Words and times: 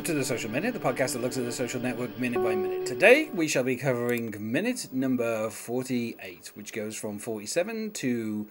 Welcome 0.00 0.14
to 0.14 0.18
the 0.18 0.24
Social 0.24 0.50
Minute, 0.50 0.72
the 0.72 0.80
podcast 0.80 1.12
that 1.12 1.20
looks 1.20 1.36
at 1.36 1.44
the 1.44 1.52
social 1.52 1.78
network 1.78 2.18
minute 2.18 2.42
by 2.42 2.54
minute. 2.54 2.86
Today 2.86 3.28
we 3.34 3.46
shall 3.46 3.64
be 3.64 3.76
covering 3.76 4.34
minute 4.40 4.88
number 4.92 5.50
48, 5.50 6.52
which 6.54 6.72
goes 6.72 6.96
from 6.96 7.18
47 7.18 7.90
to 7.90 8.48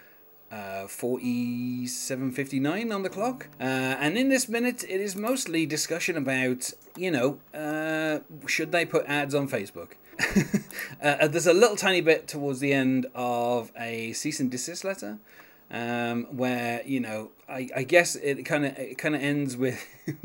uh, 0.52 0.86
47.59 0.86 2.94
on 2.94 3.02
the 3.02 3.10
clock. 3.10 3.48
Uh, 3.60 3.64
and 3.64 4.16
in 4.16 4.30
this 4.30 4.48
minute, 4.48 4.84
it 4.84 5.02
is 5.02 5.16
mostly 5.16 5.66
discussion 5.66 6.18
about, 6.18 6.72
you 6.96 7.10
know, 7.10 7.40
uh, 7.52 8.20
should 8.46 8.72
they 8.72 8.86
put 8.86 9.08
ads 9.08 9.34
on 9.34 9.50
Facebook? 9.50 9.94
uh, 11.02 11.28
there's 11.28 11.48
a 11.48 11.54
little 11.54 11.76
tiny 11.76 12.02
bit 12.02 12.28
towards 12.28 12.60
the 12.60 12.74
end 12.74 13.08
of 13.16 13.72
a 13.76 14.14
cease 14.14 14.40
and 14.40 14.52
desist 14.52 14.84
letter. 14.84 15.18
Um, 15.72 16.26
where 16.32 16.82
you 16.84 17.00
know, 17.00 17.30
I, 17.48 17.70
I 17.76 17.84
guess 17.84 18.16
it 18.16 18.44
kind 18.44 18.66
of 18.66 18.76
it 18.80 18.98
kind 18.98 19.16
of 19.16 19.22
ends 19.22 19.56
with 19.56 19.86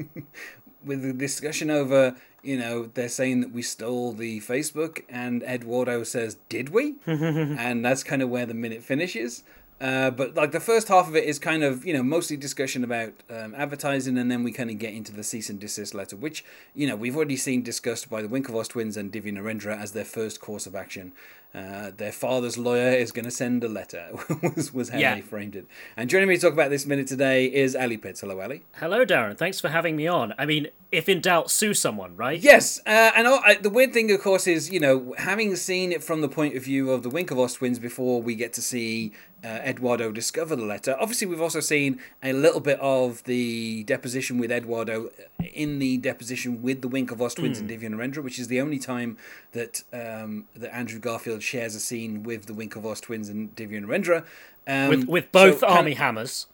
with 0.85 1.03
the 1.03 1.13
discussion 1.13 1.71
over, 1.71 2.17
you 2.43 2.59
know, 2.59 2.91
they're 2.95 3.09
saying 3.09 3.41
that 3.41 3.53
we 3.53 3.63
stole 3.63 4.13
the 4.13 4.41
Facebook, 4.41 5.03
and 5.09 5.43
Eduardo 5.43 6.05
says, 6.05 6.37
"Did 6.49 6.69
we?" 6.71 6.97
and 7.07 7.85
that's 7.85 8.03
kind 8.03 8.23
of 8.23 8.29
where 8.29 8.47
the 8.47 8.55
minute 8.55 8.83
finishes. 8.83 9.45
Uh, 9.81 10.11
but 10.11 10.35
like 10.35 10.53
the 10.53 10.61
first 10.61 10.89
half 10.89 11.09
of 11.09 11.17
it 11.17 11.25
is 11.25 11.39
kind 11.39 11.65
of 11.65 11.85
you 11.85 11.93
know 11.93 12.03
mostly 12.03 12.37
discussion 12.37 12.85
about 12.85 13.13
um, 13.29 13.55
advertising, 13.57 14.17
and 14.17 14.31
then 14.31 14.43
we 14.43 14.53
kind 14.53 14.71
of 14.71 14.79
get 14.79 14.95
into 14.95 15.13
the 15.13 15.25
cease 15.25 15.51
and 15.51 15.59
desist 15.59 15.95
letter, 15.95 16.17
which 16.17 16.45
you 16.75 16.87
know 16.87 16.97
we've 16.97 17.17
already 17.17 17.37
seen 17.37 17.63
discussed 17.63 18.09
by 18.09 18.23
the 18.23 18.29
Winklevoss 18.29 18.69
twins 18.69 18.97
and 18.97 19.13
Divya 19.13 19.33
Narendra 19.33 19.79
as 19.79 19.93
their 19.93 20.05
first 20.05 20.41
course 20.41 20.67
of 20.67 20.75
action. 20.75 21.13
Uh, 21.55 21.93
their 21.97 22.11
father's 22.11 22.59
lawyer 22.59 22.91
is 22.91 23.13
going 23.13 23.25
to 23.25 23.31
send 23.31 23.63
a 23.63 23.69
letter, 23.69 24.09
was, 24.57 24.75
was 24.75 24.89
how 24.89 24.99
yeah. 24.99 25.15
they 25.15 25.21
framed 25.21 25.55
it. 25.55 25.65
And 25.97 26.11
joining 26.11 26.29
me 26.29 26.35
to 26.35 26.41
talk 26.41 26.53
about 26.53 26.71
this 26.71 26.85
minute 26.85 27.07
today 27.07 27.47
is 27.47 27.77
Ally 27.77 27.97
Pitts. 27.97 28.23
Hello, 28.23 28.41
Ally. 28.41 28.59
Hello, 28.73 29.07
Darren. 29.07 29.39
Thanks 29.39 29.61
for 29.61 29.69
having 29.69 29.95
me 29.95 30.09
on. 30.09 30.35
I 30.37 30.47
mean, 30.47 30.67
if 30.91 31.09
in 31.09 31.21
doubt, 31.21 31.53
sue 31.53 31.73
someone, 31.73 32.17
right? 32.17 32.41
Yes. 32.41 32.81
Uh, 32.85 33.13
and 33.15 33.29
uh, 33.29 33.41
the 33.61 33.71
weird 33.71 33.93
thing, 33.93 34.11
of 34.11 34.21
course, 34.21 34.49
is, 34.49 34.73
you 34.73 34.81
know, 34.81 35.15
having 35.17 35.55
seen 35.55 35.93
it 35.93 36.03
from 36.03 36.23
the 36.23 36.29
point 36.29 36.57
of 36.57 36.65
view 36.65 36.91
of 36.91 37.05
the 37.05 37.11
Winklevoss 37.11 37.59
twins 37.59 37.79
before 37.79 38.21
we 38.21 38.35
get 38.35 38.53
to 38.55 38.63
see 38.63 39.13
uh, 39.45 39.61
Eduardo 39.63 40.11
discover 40.11 40.57
the 40.57 40.65
letter. 40.65 40.97
Obviously, 40.99 41.27
we've 41.27 41.41
also 41.41 41.61
seen 41.61 42.01
a 42.23 42.33
little 42.33 42.61
bit 42.61 42.79
of 42.81 43.23
the 43.25 43.85
deposition 43.85 44.39
with 44.39 44.51
Eduardo 44.51 45.11
in 45.53 45.79
the 45.79 45.99
deposition 45.99 46.63
with 46.63 46.81
the 46.81 46.89
Winklevoss 46.89 47.37
twins 47.37 47.61
mm. 47.61 47.61
and 47.61 47.71
Divya 47.71 47.91
Narendra, 47.91 48.23
which 48.25 48.39
is 48.39 48.49
the 48.49 48.61
only 48.61 48.79
time 48.79 49.19
that 49.53 49.83
um, 49.93 50.47
that 50.57 50.75
Andrew 50.75 50.99
Garfield 50.99 51.43
shares 51.43 51.75
a 51.75 51.81
scene 51.81 52.23
with 52.23 52.47
the 52.47 52.55
Winklevoss 52.55 53.03
twins 53.03 53.29
and 53.29 53.55
Divya 53.55 53.85
Narendra. 53.85 54.25
Um, 54.67 54.89
with, 54.89 55.09
with 55.09 55.33
both 55.33 55.59
so, 55.59 55.67
Armie 55.67 55.95
Hammers. 55.95 56.47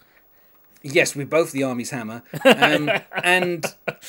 Yes, 0.83 1.15
with 1.15 1.29
both 1.29 1.53
the 1.53 1.63
Armie's 1.63 1.91
Hammer, 1.91 2.23
um, 2.43 2.91
and 3.23 3.67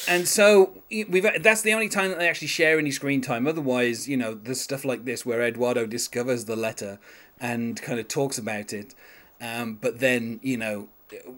and 0.07 0.25
so 0.25 0.81
we've 0.89 1.27
that's 1.41 1.63
the 1.63 1.73
only 1.73 1.89
time 1.89 2.11
that 2.11 2.19
they 2.19 2.29
actually 2.29 2.47
share 2.47 2.79
any 2.79 2.91
screen 2.91 3.19
time. 3.19 3.45
Otherwise, 3.45 4.07
you 4.07 4.15
know, 4.15 4.33
there's 4.33 4.61
stuff 4.61 4.85
like 4.85 5.03
this 5.03 5.25
where 5.25 5.41
Eduardo 5.41 5.85
discovers 5.85 6.45
the 6.45 6.55
letter 6.55 6.97
and 7.41 7.81
kind 7.81 7.99
of 7.99 8.07
talks 8.07 8.37
about 8.37 8.71
it, 8.71 8.95
um, 9.41 9.77
but 9.81 9.99
then 9.99 10.39
you 10.41 10.55
know 10.55 10.87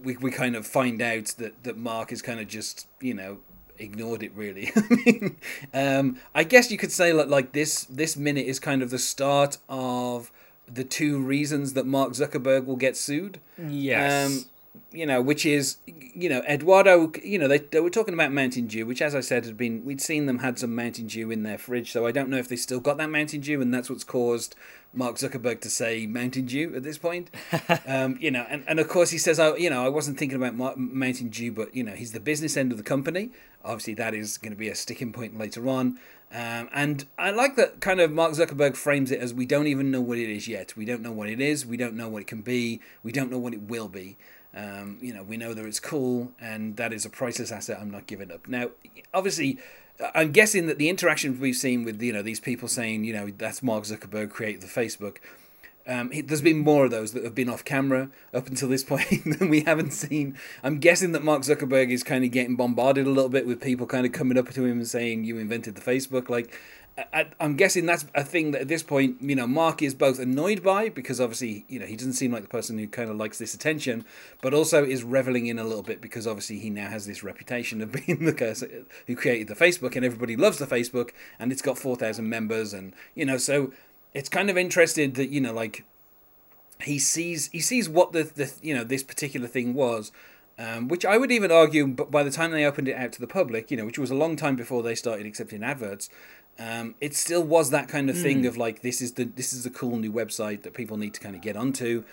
we 0.04 0.18
we 0.18 0.30
kind 0.30 0.56
of 0.56 0.68
find 0.68 1.02
out 1.02 1.28
that 1.38 1.64
that 1.64 1.78
Mark 1.78 2.12
is 2.12 2.22
kind 2.22 2.40
of 2.40 2.48
just 2.48 2.88
you 3.02 3.14
know 3.14 3.40
ignored 3.80 4.22
it 4.22 4.32
really. 4.36 4.72
I 4.76 4.82
mean, 5.06 5.38
um, 5.74 6.20
I 6.36 6.44
guess 6.44 6.70
you 6.70 6.78
could 6.78 6.92
say 6.92 7.12
that 7.12 7.30
like 7.30 7.54
this 7.54 7.86
this 7.86 8.16
minute 8.16 8.46
is 8.46 8.60
kind 8.60 8.84
of 8.84 8.90
the 8.90 9.00
start 9.00 9.58
of 9.70 10.32
the 10.72 10.84
two 10.84 11.20
reasons 11.20 11.74
that 11.74 11.86
Mark 11.86 12.12
Zuckerberg 12.12 12.66
will 12.66 12.76
get 12.76 12.96
sued. 12.96 13.40
Yes. 13.58 14.28
Um, 14.28 14.46
you 14.92 15.06
know, 15.06 15.22
which 15.22 15.46
is, 15.46 15.78
you 15.88 16.30
know, 16.30 16.42
Eduardo, 16.48 17.12
you 17.24 17.38
know, 17.38 17.48
they, 17.48 17.60
they 17.60 17.80
were 17.80 17.90
talking 17.90 18.14
about 18.14 18.32
Mountain 18.32 18.68
Dew, 18.68 18.86
which, 18.86 19.02
as 19.02 19.16
I 19.16 19.22
said, 19.22 19.46
had 19.46 19.58
been, 19.58 19.84
we'd 19.86 20.02
seen 20.02 20.26
them 20.26 20.40
had 20.40 20.60
some 20.60 20.76
Mountain 20.76 21.08
Dew 21.08 21.32
in 21.32 21.44
their 21.44 21.58
fridge, 21.58 21.92
so 21.92 22.06
I 22.06 22.12
don't 22.12 22.30
know 22.30 22.38
if 22.38 22.48
they 22.48 22.56
still 22.56 22.80
got 22.80 22.98
that 22.98 23.10
Mountain 23.10 23.42
Dew, 23.42 23.62
and 23.62 23.74
that's 23.74 23.90
what's 23.90 24.04
caused 24.04 24.56
Mark 24.94 25.16
Zuckerberg 25.16 25.62
to 25.62 25.70
say 25.70 26.06
Mountain 26.06 26.46
Dew 26.46 26.74
at 26.76 26.84
this 26.84 26.98
point. 26.98 27.32
um, 27.88 28.18
you 28.20 28.32
know, 28.32 28.46
and, 28.50 28.64
and 28.68 28.80
of 28.80 28.88
course 28.88 29.10
he 29.10 29.18
says, 29.18 29.40
oh, 29.40 29.56
you 29.56 29.70
know, 29.70 29.84
I 29.84 29.90
wasn't 29.90 30.18
thinking 30.18 30.42
about 30.42 30.78
Mountain 30.78 31.30
Dew, 31.30 31.52
but, 31.52 31.76
you 31.76 31.84
know, 31.84 31.94
he's 31.94 32.12
the 32.12 32.20
business 32.20 32.56
end 32.56 32.72
of 32.72 32.78
the 32.78 32.84
company. 32.84 33.32
Obviously, 33.66 33.94
that 33.96 34.14
is 34.14 34.38
going 34.38 34.52
to 34.52 34.58
be 34.58 34.70
a 34.70 34.76
sticking 34.76 35.12
point 35.14 35.38
later 35.38 35.68
on. 35.70 36.00
Um, 36.32 36.68
and 36.74 37.06
I 37.18 37.30
like 37.30 37.56
that 37.58 37.80
kind 37.80 38.00
of 38.00 38.12
Mark 38.12 38.34
Zuckerberg 38.34 38.76
frames 38.76 39.12
it 39.12 39.20
as 39.20 39.34
we 39.36 39.46
don't 39.46 39.68
even 39.68 39.92
know 39.92 40.02
what 40.02 40.18
it 40.18 40.30
is 40.30 40.48
yet. 40.48 40.76
We 40.76 40.84
don't 40.84 41.02
know 41.02 41.12
what 41.12 41.30
it 41.30 41.40
is. 41.40 41.66
We 41.66 41.78
don't 41.78 41.94
know 41.94 42.10
what 42.10 42.24
it 42.24 42.28
can 42.28 42.42
be. 42.42 42.82
We 43.04 43.12
don't 43.12 43.30
know 43.30 43.38
what 43.38 43.54
it 43.54 43.62
will 43.62 43.88
be. 43.88 44.18
Um, 44.56 44.98
you 45.02 45.14
know, 45.14 45.24
we 45.24 45.38
know 45.38 45.54
that 45.54 45.66
it's 45.66 45.80
cool, 45.80 46.32
and 46.40 46.78
that 46.78 46.94
is 46.94 47.06
a 47.06 47.10
priceless 47.10 47.52
asset. 47.52 47.80
I'm 47.82 47.90
not 47.90 48.06
giving 48.06 48.32
up. 48.32 48.48
Now, 48.48 48.70
obviously, 49.14 49.58
I'm 50.14 50.32
guessing 50.32 50.68
that 50.68 50.78
the 50.78 50.90
interaction 50.90 51.40
we've 51.40 51.56
seen 51.56 51.84
with 51.84 52.02
you 52.02 52.14
know 52.14 52.22
these 52.22 52.40
people 52.40 52.68
saying 52.68 53.04
you 53.04 53.14
know 53.14 53.32
that's 53.38 53.64
Mark 53.64 53.84
Zuckerberg 53.84 54.30
created 54.30 54.62
the 54.62 54.68
Facebook. 54.68 55.18
Um, 55.86 56.12
there's 56.26 56.42
been 56.42 56.60
more 56.60 56.86
of 56.86 56.92
those 56.92 57.12
that 57.12 57.26
have 57.26 57.36
been 57.36 57.50
off 57.50 57.66
camera 57.66 58.10
up 58.34 58.48
until 58.48 58.70
this 58.70 58.84
point 58.86 59.40
than 59.40 59.50
we 59.50 59.62
haven't 59.62 59.92
seen. 59.92 60.38
I'm 60.64 60.80
guessing 60.80 61.12
that 61.12 61.24
Mark 61.24 61.42
Zuckerberg 61.42 61.90
is 61.90 62.04
kind 62.04 62.24
of 62.24 62.32
getting 62.32 62.56
bombarded 62.56 63.06
a 63.06 63.10
little 63.10 63.30
bit 63.30 63.46
with 63.46 63.60
people 63.60 63.86
kind 63.86 64.06
of 64.06 64.12
coming 64.12 64.38
up 64.38 64.50
to 64.52 64.66
him 64.66 64.78
and 64.78 64.88
saying, 64.88 65.26
"You 65.26 65.38
invented 65.38 65.76
the 65.76 65.82
Facebook." 65.82 66.30
Like, 66.30 66.58
I, 66.96 67.26
am 67.40 67.56
guessing 67.56 67.88
that's 67.88 68.06
a 68.14 68.24
thing 68.24 68.52
that 68.52 68.62
at 68.62 68.68
this 68.68 68.84
point, 68.84 69.18
you 69.20 69.36
know, 69.36 69.48
Mark 69.48 69.82
is 69.82 69.96
both 69.96 70.20
annoyed 70.20 70.62
by 70.62 70.90
because 70.90 71.20
obviously, 71.20 71.66
you 71.68 71.80
know, 71.80 71.88
he 71.88 71.96
doesn't 71.96 72.14
seem 72.14 72.32
like 72.32 72.44
the 72.44 72.50
person 72.50 72.78
who 72.78 72.88
kind 72.88 73.10
of 73.10 73.16
likes 73.16 73.40
this 73.40 73.56
attention, 73.56 74.06
but 74.42 74.54
also 74.54 74.86
is 74.86 75.04
reveling 75.04 75.48
in 75.48 75.58
a 75.58 75.64
little 75.64 75.82
bit 75.82 76.02
because 76.02 76.28
obviously 76.28 76.60
he 76.60 76.70
now 76.70 76.90
has 76.90 77.08
this 77.08 77.24
reputation 77.24 77.82
of 77.82 77.92
being 78.06 78.26
the 78.26 78.34
person 78.34 78.86
who 79.08 79.16
created 79.16 79.48
the 79.48 79.56
Facebook 79.56 79.96
and 79.96 80.06
everybody 80.06 80.36
loves 80.36 80.60
the 80.60 80.68
Facebook 80.68 81.12
and 81.40 81.52
it's 81.52 81.64
got 81.64 81.80
4,000 81.80 82.30
members 82.30 82.74
and, 82.74 82.94
you 83.16 83.26
know, 83.26 83.38
so 83.38 83.74
it's 84.14 84.30
kind 84.30 84.52
of 84.52 84.58
interested 84.58 85.16
that, 85.16 85.30
you 85.30 85.42
know, 85.42 85.54
like 85.54 85.86
he 86.82 87.00
sees, 87.00 87.48
he 87.48 87.60
sees 87.60 87.90
what 87.90 88.12
the, 88.12 88.24
the 88.24 88.54
you 88.62 88.76
know, 88.76 88.84
this 88.84 89.02
particular 89.02 89.48
thing 89.48 89.74
was 89.74 90.12
um, 90.58 90.88
which 90.88 91.06
I 91.06 91.18
would 91.18 91.32
even 91.32 91.52
argue, 91.52 91.88
but 91.88 92.12
by 92.12 92.24
the 92.24 92.30
time 92.30 92.52
they 92.52 92.66
opened 92.66 92.88
it 92.88 92.96
out 92.96 93.12
to 93.14 93.22
the 93.22 93.28
public, 93.28 93.72
you 93.72 93.78
know, 93.78 93.86
which 93.86 93.98
was 93.98 94.12
a 94.12 94.16
long 94.16 94.36
time 94.36 94.56
before 94.56 94.84
they 94.84 94.96
started 94.96 95.26
accepting 95.26 95.64
adverts, 95.64 96.10
um, 96.60 96.96
it 97.02 97.16
still 97.16 97.44
was 97.44 97.72
that 97.72 97.88
kind 97.88 98.10
of 98.10 98.18
thing 98.18 98.44
mm. 98.44 98.48
of 98.48 98.58
like 98.58 98.82
this 98.82 99.02
is 99.02 99.14
the 99.14 99.26
this 99.26 99.54
is 99.54 99.64
the 99.64 99.70
cool 99.70 99.98
new 99.98 100.12
website 100.12 100.64
that 100.64 100.74
people 100.74 100.98
need 100.98 101.14
to 101.16 101.20
kind 101.20 101.36
of 101.36 101.42
get 101.42 101.56
onto. 101.56 102.04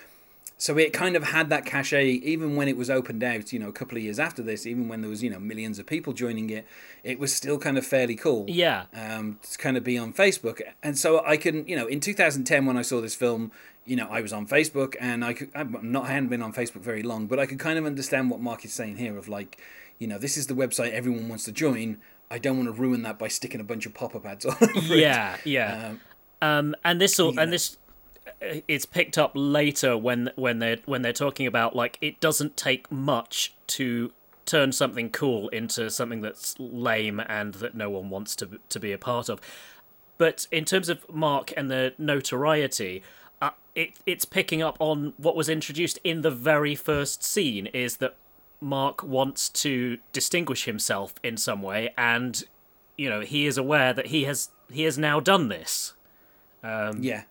So 0.61 0.77
it 0.77 0.93
kind 0.93 1.17
of 1.17 1.25
had 1.25 1.49
that 1.49 1.65
cachet 1.65 2.06
even 2.06 2.55
when 2.55 2.69
it 2.69 2.77
was 2.77 2.91
opened 2.91 3.25
out, 3.25 3.51
you 3.51 3.59
know, 3.59 3.71
a 3.71 3.73
couple 3.73 3.97
of 3.97 4.05
years 4.05 4.19
after 4.19 4.43
this, 4.43 4.67
even 4.67 4.89
when 4.89 5.01
there 5.01 5.09
was, 5.09 5.23
you 5.23 5.31
know, 5.31 5.41
millions 5.41 5.78
of 5.78 5.87
people 5.87 6.12
joining 6.12 6.51
it, 6.51 6.67
it 7.03 7.19
was 7.19 7.33
still 7.33 7.59
kind 7.59 7.78
of 7.78 7.87
fairly 7.87 8.15
cool. 8.15 8.45
Yeah. 8.47 8.84
Um, 8.95 9.39
to 9.51 9.56
kind 9.56 9.78
of 9.78 9.84
be 9.84 9.97
on 9.97 10.12
Facebook. 10.12 10.61
And 10.83 10.99
so 10.99 11.25
I 11.25 11.39
can, 11.39 11.67
you 11.67 11.77
know, 11.77 11.87
in 11.87 11.99
2010 11.99 12.67
when 12.67 12.77
I 12.77 12.83
saw 12.83 13.01
this 13.01 13.15
film, 13.15 13.53
you 13.87 13.97
know, 13.97 14.07
I 14.11 14.21
was 14.21 14.34
on 14.34 14.47
Facebook 14.47 14.97
and 15.01 15.25
I 15.25 15.33
could, 15.33 15.51
I'm 15.55 15.78
not, 15.81 16.05
I 16.05 16.09
hadn't 16.09 16.28
been 16.28 16.43
on 16.43 16.53
Facebook 16.53 16.83
very 16.83 17.03
long, 17.03 17.27
but 17.27 17.39
I 17.39 17.47
could 17.47 17.59
kind 17.59 17.78
of 17.78 17.87
understand 17.87 18.31
what 18.31 18.41
Mark 18.41 18.62
is 18.62 18.75
saying 18.75 18.99
here 18.99 19.17
of 19.17 19.28
like, 19.28 19.59
you 19.99 20.07
know, 20.07 20.19
this 20.19 20.37
is 20.37 20.47
the 20.47 20.55
website 20.55 20.93
everyone 20.93 21.27
wants 21.31 21.45
to 21.45 21.53
join. 21.53 21.97
I 22.31 22.39
don't 22.39 22.57
want 22.57 22.69
to 22.69 22.81
ruin 22.81 23.03
that 23.03 23.19
by 23.19 23.28
sticking 23.28 23.60
a 23.60 23.65
bunch 23.65 23.87
of 23.87 23.95
pop-up 23.95 24.25
ads 24.25 24.47
on. 24.47 24.57
yeah, 24.84 25.34
it. 25.34 25.47
yeah. 25.47 25.89
Um, 25.89 26.01
um, 26.43 26.77
and 26.84 27.01
this 27.01 27.19
all, 27.19 27.39
and 27.39 27.53
this 27.53 27.77
uh, 28.27 28.60
it's 28.69 28.87
picked 28.87 29.19
up 29.19 29.33
later 29.34 29.97
when 29.97 30.31
when 30.37 30.59
they're 30.59 30.78
when 30.87 31.03
they're 31.03 31.13
talking 31.13 31.47
about 31.47 31.75
like 31.75 31.99
it 32.01 32.21
doesn't 32.21 32.57
take 32.57 32.91
much 32.91 33.53
to 33.66 34.13
turn 34.47 34.72
something 34.72 35.10
cool 35.10 35.49
into 35.49 35.91
something 35.91 36.21
that's 36.22 36.59
lame 36.59 37.21
and 37.21 37.54
that 37.54 37.75
no 37.75 37.91
one 37.91 38.10
wants 38.10 38.34
to 38.37 38.59
to 38.69 38.81
be 38.81 38.93
a 38.93 38.99
part 38.99 39.28
of. 39.28 39.41
But 40.19 40.47
in 40.51 40.65
terms 40.65 40.89
of 40.89 41.09
Mark 41.13 41.53
and 41.57 41.71
the 41.71 41.95
notoriety, 41.99 43.03
uh, 43.43 43.51
it 43.75 43.95
it's 44.07 44.25
picking 44.25 44.63
up 44.63 44.77
on 44.78 45.15
what 45.16 45.37
was 45.37 45.49
introduced 45.49 45.99
in 46.04 46.22
the 46.22 46.31
very 46.31 46.75
first 46.75 47.22
scene 47.22 47.66
is 47.66 47.99
that 47.99 48.16
Mark 48.60 49.03
wants 49.03 49.48
to 49.48 49.98
distinguish 50.12 50.65
himself 50.65 51.15
in 51.22 51.36
some 51.36 51.62
way, 51.62 51.92
and 51.97 52.45
you 52.97 53.09
know 53.09 53.21
he 53.21 53.47
is 53.47 53.57
aware 53.57 53.92
that 53.92 54.07
he 54.07 54.24
has 54.24 54.51
he 54.71 54.84
has 54.84 54.98
now 54.98 55.21
done 55.21 55.48
this. 55.48 55.95
Um, 56.62 57.03
yeah, 57.03 57.22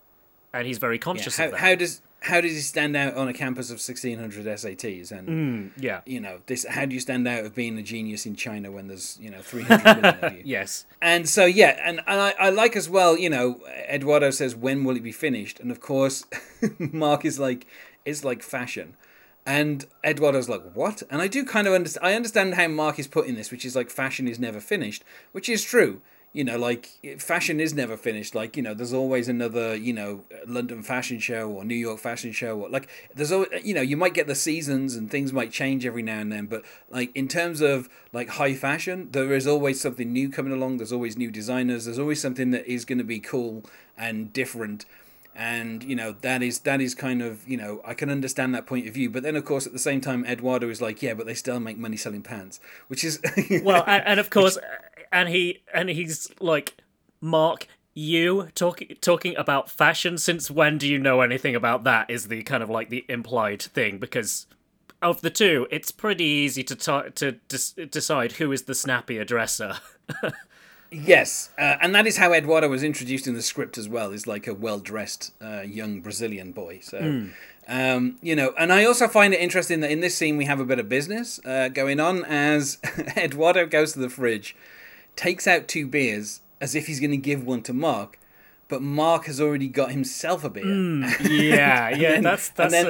and 0.54 0.66
he's 0.66 0.78
very 0.80 0.98
conscious 0.98 1.38
yeah. 1.38 1.46
how, 1.46 1.48
of 1.48 1.52
that. 1.52 1.60
How 1.60 1.76
does 1.76 2.02
how 2.22 2.42
does 2.42 2.52
he 2.52 2.60
stand 2.60 2.96
out 2.98 3.16
on 3.16 3.28
a 3.28 3.34
campus 3.34 3.70
of 3.70 3.76
1600 3.76 4.46
SATs? 4.46 5.12
And 5.12 5.28
mm, 5.28 5.72
yeah, 5.82 6.02
you 6.06 6.20
know 6.20 6.40
this. 6.48 6.66
How 6.68 6.86
do 6.86 6.94
you 6.94 7.00
stand 7.00 7.28
out 7.28 7.46
of 7.46 7.56
being 7.56 7.78
a 7.78 7.82
genius 7.82 8.26
in 8.26 8.36
China 8.36 8.72
when 8.72 8.88
there's 8.88 9.18
you 9.22 9.30
know 9.30 9.42
300 9.42 9.84
million 9.84 10.06
of 10.06 10.34
you? 10.34 10.42
Yes. 10.46 10.86
And 11.02 11.30
so 11.30 11.46
yeah, 11.46 11.80
and, 11.84 12.02
and 12.08 12.20
I, 12.20 12.34
I 12.40 12.50
like 12.50 12.76
as 12.76 12.90
well. 12.90 13.18
You 13.18 13.30
know, 13.30 13.62
Eduardo 13.90 14.32
says 14.32 14.56
when 14.56 14.84
will 14.84 14.98
it 14.98 15.04
be 15.04 15.12
finished? 15.12 15.60
And 15.60 15.72
of 15.72 15.80
course, 15.80 16.26
Mark 16.80 17.24
is 17.24 17.40
like 17.40 17.66
it's 18.06 18.24
like 18.24 18.44
fashion. 18.44 18.98
And 19.50 19.88
Eduardo's 20.04 20.48
like, 20.48 20.62
what? 20.76 21.02
And 21.10 21.24
I 21.24 21.28
do 21.28 21.44
kind 21.44 21.66
of 21.66 21.74
understand. 21.74 22.06
I 22.06 22.14
understand 22.14 22.54
how 22.54 22.68
Mark 22.68 23.00
is 23.00 23.08
putting 23.08 23.34
this, 23.34 23.50
which 23.50 23.66
is 23.66 23.76
like 23.76 23.90
fashion 23.90 24.28
is 24.28 24.38
never 24.38 24.60
finished, 24.60 25.04
which 25.32 25.50
is 25.50 25.64
true. 25.64 26.02
you 26.32 26.44
know, 26.44 26.58
like 26.58 26.92
fashion 27.18 27.60
is 27.60 27.74
never 27.74 27.98
finished. 27.98 28.36
Like 28.36 28.56
you 28.56 28.62
know, 28.62 28.74
there's 28.76 28.94
always 28.94 29.28
another 29.28 29.76
you 29.76 29.94
know 29.94 30.26
London 30.46 30.84
fashion 30.84 31.20
show 31.20 31.50
or 31.50 31.66
New 31.66 31.76
York 31.76 32.00
fashion 32.00 32.32
show. 32.32 32.60
Or 32.60 32.70
like 32.70 32.88
there's 33.16 33.32
always 33.32 33.50
you 33.64 33.74
know 33.74 33.82
you 33.82 33.98
might 33.98 34.14
get 34.14 34.28
the 34.28 34.36
seasons 34.36 34.96
and 34.96 35.10
things 35.10 35.34
might 35.34 35.52
change 35.52 35.86
every 35.86 36.04
now 36.04 36.20
and 36.20 36.32
then. 36.32 36.46
But 36.46 36.64
like 36.90 37.12
in 37.16 37.28
terms 37.28 37.62
of 37.62 37.90
like 38.14 38.30
high 38.30 38.54
fashion, 38.54 39.10
there 39.12 39.34
is 39.34 39.48
always 39.48 39.82
something 39.82 40.14
new 40.14 40.30
coming 40.30 40.54
along. 40.54 40.78
There's 40.78 40.94
always 40.94 41.18
new 41.18 41.32
designers. 41.32 41.86
There's 41.86 42.00
always 42.00 42.22
something 42.22 42.52
that 42.52 42.68
is 42.68 42.86
going 42.86 43.00
to 43.00 43.04
be 43.04 43.20
cool 43.20 43.66
and 43.98 44.32
different 44.32 44.86
and 45.36 45.84
you 45.84 45.96
know 45.96 46.14
that 46.22 46.44
is 46.44 46.60
that 46.60 46.82
is 46.82 46.96
kind 46.96 47.22
of 47.22 47.48
you 47.48 47.58
know 47.58 47.82
I 47.86 47.94
can 47.94 48.10
understand 48.10 48.54
that 48.56 48.66
point 48.66 48.88
of 48.88 48.94
view, 48.94 49.10
but 49.10 49.24
then 49.24 49.36
of 49.36 49.46
course 49.46 49.66
at 49.66 49.74
the 49.74 49.80
same 49.80 50.02
time 50.02 50.26
Eduardo 50.26 50.70
is 50.70 50.82
like, 50.82 51.02
yeah, 51.02 51.14
but 51.14 51.26
they 51.26 51.34
still 51.34 51.60
make 51.60 51.78
money 51.78 51.98
selling 51.98 52.22
pants, 52.22 52.60
which 52.88 53.04
is 53.04 53.22
well, 53.64 53.84
and, 53.88 54.04
and 54.06 54.20
of 54.20 54.30
course, 54.30 54.56
which... 54.56 54.66
and 55.12 55.30
he 55.30 55.62
and 55.74 55.90
he's 55.90 56.30
like, 56.40 56.76
Mark, 57.22 57.68
you 57.94 58.50
talking 58.56 58.96
talking 59.02 59.36
about 59.36 59.70
fashion. 59.70 60.18
Since 60.18 60.52
when 60.52 60.78
do 60.78 60.88
you 60.88 61.00
know 61.00 61.22
anything 61.22 61.56
about 61.56 61.84
that? 61.86 62.10
Is 62.10 62.28
the 62.28 62.44
kind 62.44 62.64
of 62.64 62.70
like 62.70 62.90
the 62.90 63.06
implied 63.08 63.62
thing 63.62 63.98
because 63.98 64.48
of 65.02 65.22
the 65.22 65.30
two, 65.30 65.68
it's 65.72 65.92
pretty 65.92 66.26
easy 66.26 66.64
to 66.64 66.76
t- 66.76 67.10
to 67.16 67.32
des- 67.48 67.86
decide 67.86 68.34
who 68.34 68.52
is 68.52 68.64
the 68.64 68.76
snappier 68.76 69.24
dresser. 69.24 69.78
Yes, 70.92 71.52
uh, 71.58 71.76
and 71.82 71.94
that 71.94 72.08
is 72.08 72.18
how 72.18 72.34
Eduardo 72.34 72.68
was 72.68 72.84
introduced 72.84 73.28
in 73.28 73.36
the 73.36 73.42
script 73.42 73.78
as 73.78 73.88
well. 73.88 74.12
Is 74.12 74.26
like 74.26 74.48
a 74.48 74.54
well-dressed 74.54 75.34
uh, 75.42 75.62
young 75.62 76.02
Brazilian 76.02 76.52
boy. 76.52 76.80
So, 76.82 77.00
mm. 77.00 77.32
um, 77.68 78.18
you 78.22 78.36
know, 78.36 78.54
and 78.58 78.74
I 78.74 78.86
also 78.86 79.08
find 79.08 79.34
it 79.34 79.40
interesting 79.40 79.82
that 79.82 79.92
in 79.92 80.00
this 80.00 80.16
scene 80.16 80.36
we 80.36 80.46
have 80.46 80.60
a 80.60 80.66
bit 80.66 80.80
of 80.80 80.90
business 80.90 81.40
uh, 81.46 81.68
going 81.70 82.00
on 82.00 82.26
as 82.26 82.80
Eduardo 83.18 83.68
goes 83.68 83.94
to 83.94 84.00
the 84.00 84.10
fridge, 84.10 84.56
takes 85.16 85.46
out 85.48 85.68
two 85.68 85.86
beers 85.86 86.42
as 86.60 86.76
if 86.76 86.88
he's 86.88 87.00
going 87.00 87.12
to 87.12 87.18
give 87.18 87.46
one 87.46 87.62
to 87.64 87.74
Mark, 87.74 88.20
but 88.68 88.82
Mark 88.82 89.26
has 89.26 89.40
already 89.40 89.68
got 89.68 89.92
himself 89.92 90.44
a 90.44 90.50
beer. 90.50 90.66
Mm, 90.70 91.30
yeah, 91.30 91.90
yeah, 91.90 92.12
then, 92.14 92.24
that's 92.24 92.50
that's 92.50 92.72
then, 92.72 92.88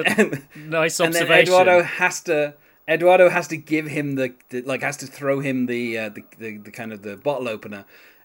a 0.54 0.58
nice 0.58 1.00
observation. 1.00 1.22
And 1.22 1.30
then 1.30 1.38
Eduardo 1.40 1.82
has 1.82 2.20
to 2.22 2.54
Eduardo 2.88 3.28
has 3.28 3.46
to 3.48 3.56
give 3.56 3.86
him 3.86 4.16
the, 4.16 4.34
the 4.48 4.62
like 4.62 4.82
has 4.82 4.96
to 4.98 5.06
throw 5.06 5.40
him 5.40 5.66
the, 5.66 5.98
uh, 5.98 6.08
the, 6.08 6.24
the 6.38 6.56
the 6.58 6.70
kind 6.70 6.92
of 6.92 7.02
the 7.02 7.16
bottle 7.16 7.48
opener, 7.48 7.84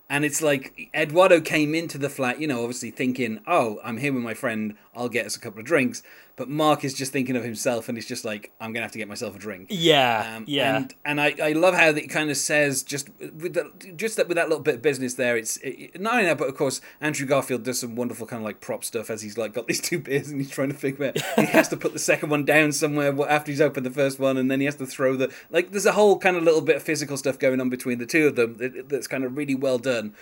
and 0.10 0.26
it's 0.26 0.42
like 0.42 0.90
Eduardo 0.94 1.40
came 1.42 1.76
into 1.76 1.98
the 1.98 2.10
flat, 2.10 2.40
you 2.40 2.48
know, 2.48 2.62
obviously 2.62 2.92
thinking, 2.92 3.40
"Oh, 3.48 3.80
I'm 3.84 3.98
here 3.98 4.14
with 4.14 4.24
my 4.24 4.34
friend. 4.34 4.76
I'll 4.96 5.10
get 5.10 5.26
us 5.26 5.36
a 5.36 5.40
couple 5.40 5.60
of 5.60 5.66
drinks." 5.66 6.04
But 6.38 6.50
Mark 6.50 6.84
is 6.84 6.94
just 6.94 7.14
thinking 7.14 7.38
of 7.38 7.44
himself, 7.44 7.88
and 7.88 7.98
he's 7.98 8.08
just 8.08 8.26
like, 8.26 8.52
"I'm 8.60 8.74
gonna 8.74 8.84
have 8.84 8.92
to 8.92 8.98
get 8.98 9.08
myself 9.08 9.36
a 9.36 9.40
drink." 9.40 9.68
Yeah, 9.70 10.36
um, 10.36 10.46
yeah. 10.48 10.78
And 10.78 10.94
and 11.06 11.22
I, 11.22 11.34
I 11.42 11.52
love 11.54 11.76
how 11.76 11.90
it 11.90 12.10
kind 12.10 12.30
of 12.30 12.38
says 12.38 12.84
just 12.84 13.10
with 13.20 13.54
the, 13.54 13.72
just 13.96 14.18
that 14.18 14.28
with 14.28 14.36
that 14.36 14.50
little 14.50 14.64
bit 14.64 14.76
of 14.76 14.82
business 14.82 15.14
there. 15.14 15.38
It's 15.38 15.58
it, 15.58 16.00
not 16.00 16.14
only 16.16 16.26
that, 16.26 16.38
but 16.38 16.50
of 16.50 16.56
course 16.56 16.82
Andrew 17.00 17.26
Garfield 17.26 17.64
does 17.64 17.80
some 17.80 17.96
wonderful 17.96 18.28
kind 18.28 18.42
of 18.42 18.46
like 18.46 18.60
prop 18.60 18.84
stuff 18.84 19.10
as 19.10 19.22
he's 19.22 19.38
like 19.38 19.54
got 19.54 19.68
these 19.68 19.82
two 19.82 20.00
beers 20.00 20.30
and 20.30 20.42
he's 20.42 20.50
trying 20.50 20.70
to 20.70 20.76
figure 20.76 21.06
out 21.06 21.18
he 21.38 21.46
has 21.46 21.70
to 21.70 21.78
put 21.78 21.94
the 21.94 22.00
second 22.00 22.30
one 22.30 22.44
down 22.44 22.72
somewhere 22.72 23.14
after 23.30 23.52
he's 23.52 23.62
opened 23.62 23.86
the 23.86 23.92
first 23.92 24.20
one, 24.20 24.38
and 24.38 24.52
then 24.52 24.60
he 24.60 24.66
has 24.66 24.76
to 24.76 24.86
throw 24.86 25.16
the 25.16 25.34
like. 25.50 25.72
There's 25.72 25.86
a 25.86 25.94
whole 25.94 26.18
kind 26.18 26.36
of 26.36 26.44
little 26.44 26.62
bit 26.62 26.76
of 26.76 26.84
physical 26.84 27.18
stuff 27.18 27.40
going 27.40 27.62
on 27.62 27.70
between 27.70 28.00
the 28.00 28.06
two 28.06 28.28
of 28.28 28.36
them 28.36 28.58
that's 28.88 29.08
kind 29.08 29.24
of 29.24 29.38
really 29.38 29.56
well 29.56 29.78
done. 29.78 30.14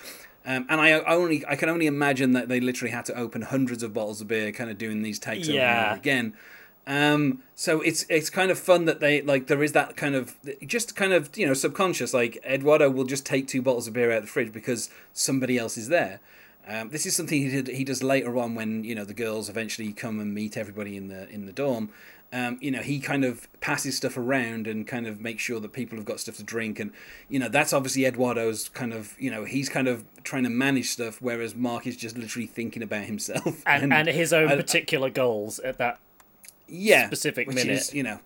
Um, 0.46 0.66
and 0.70 0.82
I 0.82 0.92
only 0.92 1.46
I 1.48 1.56
can 1.56 1.70
only 1.70 1.88
imagine 1.88 2.34
that 2.34 2.50
they 2.50 2.60
literally 2.60 2.92
had 2.92 3.06
to 3.06 3.18
open 3.18 3.44
hundreds 3.44 3.82
of 3.82 3.94
bottles 3.94 4.20
of 4.22 4.28
beer, 4.28 4.52
kind 4.52 4.70
of 4.70 4.78
doing 4.78 5.02
these 5.02 5.20
takes 5.20 5.48
yeah. 5.48 5.54
over 5.54 5.78
and 5.78 5.86
over 5.88 5.96
again. 5.96 6.34
Um, 6.86 7.44
so 7.56 7.80
it's 7.82 8.06
it's 8.10 8.30
kind 8.30 8.52
of 8.52 8.60
fun 8.60 8.86
that 8.86 9.00
they 9.00 9.22
like 9.22 9.48
there 9.48 9.64
is 9.64 9.72
that 9.72 9.96
kind 9.96 10.16
of 10.16 10.36
just 10.66 10.96
kind 10.98 11.14
of 11.14 11.36
you 11.38 11.48
know 11.48 11.54
subconscious 11.54 12.14
like 12.14 12.44
Eduardo 12.46 12.90
will 12.90 13.06
just 13.06 13.26
take 13.26 13.48
two 13.48 13.62
bottles 13.62 13.88
of 13.88 13.94
beer 13.94 14.12
out 14.12 14.18
of 14.18 14.24
the 14.24 14.30
fridge 14.30 14.52
because 14.52 14.90
somebody 15.14 15.58
else 15.58 15.78
is 15.78 15.88
there. 15.88 16.20
Um, 16.68 16.90
this 16.90 17.06
is 17.06 17.16
something 17.16 17.42
he 17.42 17.50
did, 17.50 17.68
he 17.68 17.84
does 17.84 18.04
later 18.04 18.38
on 18.38 18.56
when 18.56 18.84
you 18.84 18.96
know 18.96 19.06
the 19.06 19.14
girls 19.14 19.50
eventually 19.50 19.94
come 19.94 20.20
and 20.20 20.34
meet 20.34 20.58
everybody 20.58 20.98
in 20.98 21.08
the 21.08 21.30
in 21.30 21.46
the 21.46 21.54
dorm. 21.54 21.90
Um, 22.36 22.58
you 22.62 22.72
know 22.72 22.82
he 22.82 23.00
kind 23.00 23.24
of 23.24 23.48
passes 23.62 23.96
stuff 23.96 24.18
around 24.18 24.66
and 24.66 24.88
kind 24.88 25.06
of 25.06 25.22
makes 25.22 25.44
sure 25.44 25.60
that 25.60 25.72
people 25.72 26.00
have 26.00 26.06
got 26.06 26.20
stuff 26.20 26.38
to 26.38 26.44
drink 26.44 26.80
and 26.80 26.92
you 27.30 27.38
know 27.38 27.48
that's 27.48 27.74
obviously 27.74 28.08
Eduardo's 28.08 28.70
kind 28.70 28.92
of 28.92 29.16
you 29.20 29.30
know 29.30 29.46
he's 29.46 29.70
kind 29.70 29.88
of 29.88 30.04
trying 30.24 30.44
to 30.44 30.50
manage 30.50 30.90
stuff 30.90 31.22
whereas 31.22 31.54
Mark 31.54 31.86
is 31.86 31.96
just 31.96 32.18
literally 32.18 32.48
thinking 32.48 32.82
about 32.82 33.04
himself 33.04 33.62
and, 33.68 33.84
and, 33.84 33.94
and 33.94 34.08
his 34.08 34.34
own 34.34 34.48
I, 34.50 34.56
particular 34.56 35.12
goals 35.12 35.60
at 35.60 35.78
that 35.78 36.00
yeah 36.68 37.06
specific 37.06 37.48
which 37.48 37.58
minute. 37.58 37.74
Is, 37.74 37.94
you 37.94 38.02
know, 38.02 38.20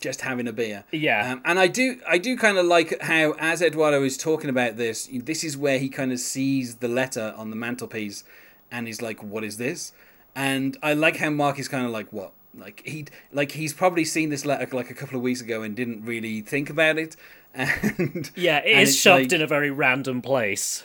just 0.00 0.22
having 0.22 0.48
a 0.48 0.52
beer. 0.52 0.84
Yeah. 0.90 1.32
Um, 1.32 1.42
and 1.44 1.58
I 1.58 1.68
do 1.68 2.00
I 2.08 2.18
do 2.18 2.36
kind 2.36 2.58
of 2.58 2.66
like 2.66 3.00
how 3.02 3.34
as 3.38 3.62
Eduardo 3.62 4.02
is 4.02 4.16
talking 4.16 4.50
about 4.50 4.76
this, 4.76 5.08
this 5.12 5.44
is 5.44 5.56
where 5.56 5.78
he 5.78 5.88
kind 5.88 6.12
of 6.12 6.18
sees 6.18 6.76
the 6.76 6.88
letter 6.88 7.34
on 7.36 7.50
the 7.50 7.56
mantelpiece, 7.56 8.24
and 8.70 8.86
he's 8.86 9.02
like, 9.02 9.22
"What 9.22 9.44
is 9.44 9.58
this?" 9.58 9.92
And 10.34 10.76
I 10.82 10.94
like 10.94 11.16
how 11.16 11.30
Mark 11.30 11.58
is 11.58 11.68
kind 11.68 11.84
of 11.84 11.92
like, 11.92 12.12
"What?" 12.12 12.32
Like 12.56 12.82
he 12.84 13.06
like 13.32 13.52
he's 13.52 13.72
probably 13.72 14.04
seen 14.04 14.30
this 14.30 14.44
letter 14.44 14.66
like 14.74 14.90
a 14.90 14.94
couple 14.94 15.16
of 15.16 15.22
weeks 15.22 15.40
ago 15.40 15.62
and 15.62 15.76
didn't 15.76 16.04
really 16.04 16.40
think 16.40 16.70
about 16.70 16.98
it. 16.98 17.16
And 17.52 18.30
yeah, 18.36 18.58
it 18.58 18.74
and 18.74 18.82
is 18.82 18.96
shoved 18.96 19.22
like, 19.22 19.32
in 19.32 19.42
a 19.42 19.46
very 19.46 19.72
random 19.72 20.22
place. 20.22 20.84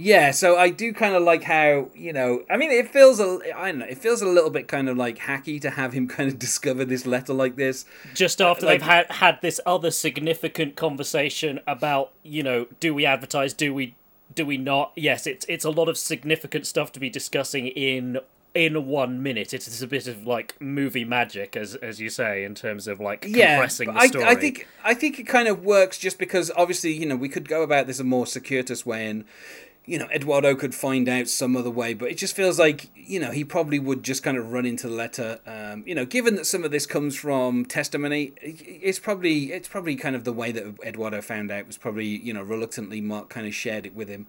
Yeah, 0.00 0.30
so 0.30 0.56
I 0.56 0.70
do 0.70 0.92
kind 0.92 1.16
of 1.16 1.24
like 1.24 1.42
how 1.42 1.90
you 1.92 2.12
know. 2.12 2.44
I 2.48 2.56
mean, 2.56 2.70
it 2.70 2.88
feels 2.88 3.18
a 3.18 3.40
I 3.56 3.72
don't 3.72 3.80
know. 3.80 3.86
It 3.86 3.98
feels 3.98 4.22
a 4.22 4.28
little 4.28 4.50
bit 4.50 4.68
kind 4.68 4.88
of 4.88 4.96
like 4.96 5.18
hacky 5.18 5.60
to 5.60 5.70
have 5.70 5.92
him 5.92 6.06
kind 6.16 6.30
of 6.30 6.38
discover 6.38 6.84
this 6.84 7.04
letter 7.04 7.32
like 7.32 7.56
this, 7.56 7.84
just 8.14 8.40
uh, 8.40 8.48
after 8.48 8.66
like, 8.66 8.78
they've 8.78 8.88
had 8.88 9.10
had 9.10 9.40
this 9.42 9.60
other 9.66 9.90
significant 9.90 10.76
conversation 10.76 11.58
about 11.66 12.12
you 12.22 12.44
know, 12.44 12.68
do 12.78 12.94
we 12.94 13.04
advertise? 13.04 13.52
Do 13.52 13.74
we 13.74 13.96
do 14.32 14.46
we 14.46 14.56
not? 14.56 14.92
Yes, 14.94 15.26
it's 15.26 15.44
it's 15.48 15.64
a 15.64 15.70
lot 15.70 15.88
of 15.88 15.98
significant 15.98 16.68
stuff 16.68 16.92
to 16.92 17.00
be 17.00 17.10
discussing 17.10 17.66
in 17.66 18.20
in 18.54 18.86
one 18.86 19.22
minute. 19.22 19.52
It's 19.54 19.82
a 19.82 19.86
bit 19.86 20.06
of 20.06 20.26
like 20.26 20.60
movie 20.60 21.04
magic, 21.04 21.56
as 21.56 21.74
as 21.76 22.00
you 22.00 22.10
say, 22.10 22.44
in 22.44 22.54
terms 22.54 22.88
of 22.88 23.00
like 23.00 23.22
compressing 23.22 23.88
yeah, 23.88 23.94
the 23.94 24.08
story. 24.08 24.24
I, 24.24 24.30
I 24.30 24.34
think 24.34 24.68
I 24.84 24.94
think 24.94 25.18
it 25.18 25.24
kind 25.24 25.48
of 25.48 25.64
works 25.64 25.98
just 25.98 26.18
because 26.18 26.50
obviously 26.56 26.92
you 26.92 27.06
know 27.06 27.16
we 27.16 27.28
could 27.28 27.48
go 27.48 27.62
about 27.62 27.86
this 27.86 28.00
a 28.00 28.04
more 28.04 28.26
circuitous 28.26 28.84
way 28.84 29.06
and 29.06 29.24
you 29.88 29.98
know, 29.98 30.06
Eduardo 30.12 30.54
could 30.54 30.74
find 30.74 31.08
out 31.08 31.28
some 31.28 31.56
other 31.56 31.70
way, 31.70 31.94
but 31.94 32.10
it 32.10 32.18
just 32.18 32.36
feels 32.36 32.58
like, 32.58 32.90
you 32.94 33.18
know, 33.18 33.30
he 33.30 33.42
probably 33.42 33.78
would 33.78 34.02
just 34.02 34.22
kind 34.22 34.36
of 34.36 34.52
run 34.52 34.66
into 34.66 34.86
the 34.86 34.94
letter. 34.94 35.40
Um, 35.46 35.82
you 35.86 35.94
know, 35.94 36.04
given 36.04 36.36
that 36.36 36.44
some 36.44 36.62
of 36.62 36.70
this 36.70 36.84
comes 36.84 37.16
from 37.16 37.64
testimony, 37.64 38.34
it's 38.42 38.98
probably 38.98 39.50
it's 39.50 39.66
probably 39.66 39.96
kind 39.96 40.14
of 40.14 40.24
the 40.24 40.32
way 40.32 40.52
that 40.52 40.76
Eduardo 40.84 41.22
found 41.22 41.50
out 41.50 41.66
was 41.66 41.78
probably, 41.78 42.04
you 42.04 42.34
know, 42.34 42.42
reluctantly 42.42 43.00
Mark 43.00 43.30
kind 43.30 43.46
of 43.46 43.54
shared 43.54 43.86
it 43.86 43.94
with 43.94 44.08
him. 44.08 44.26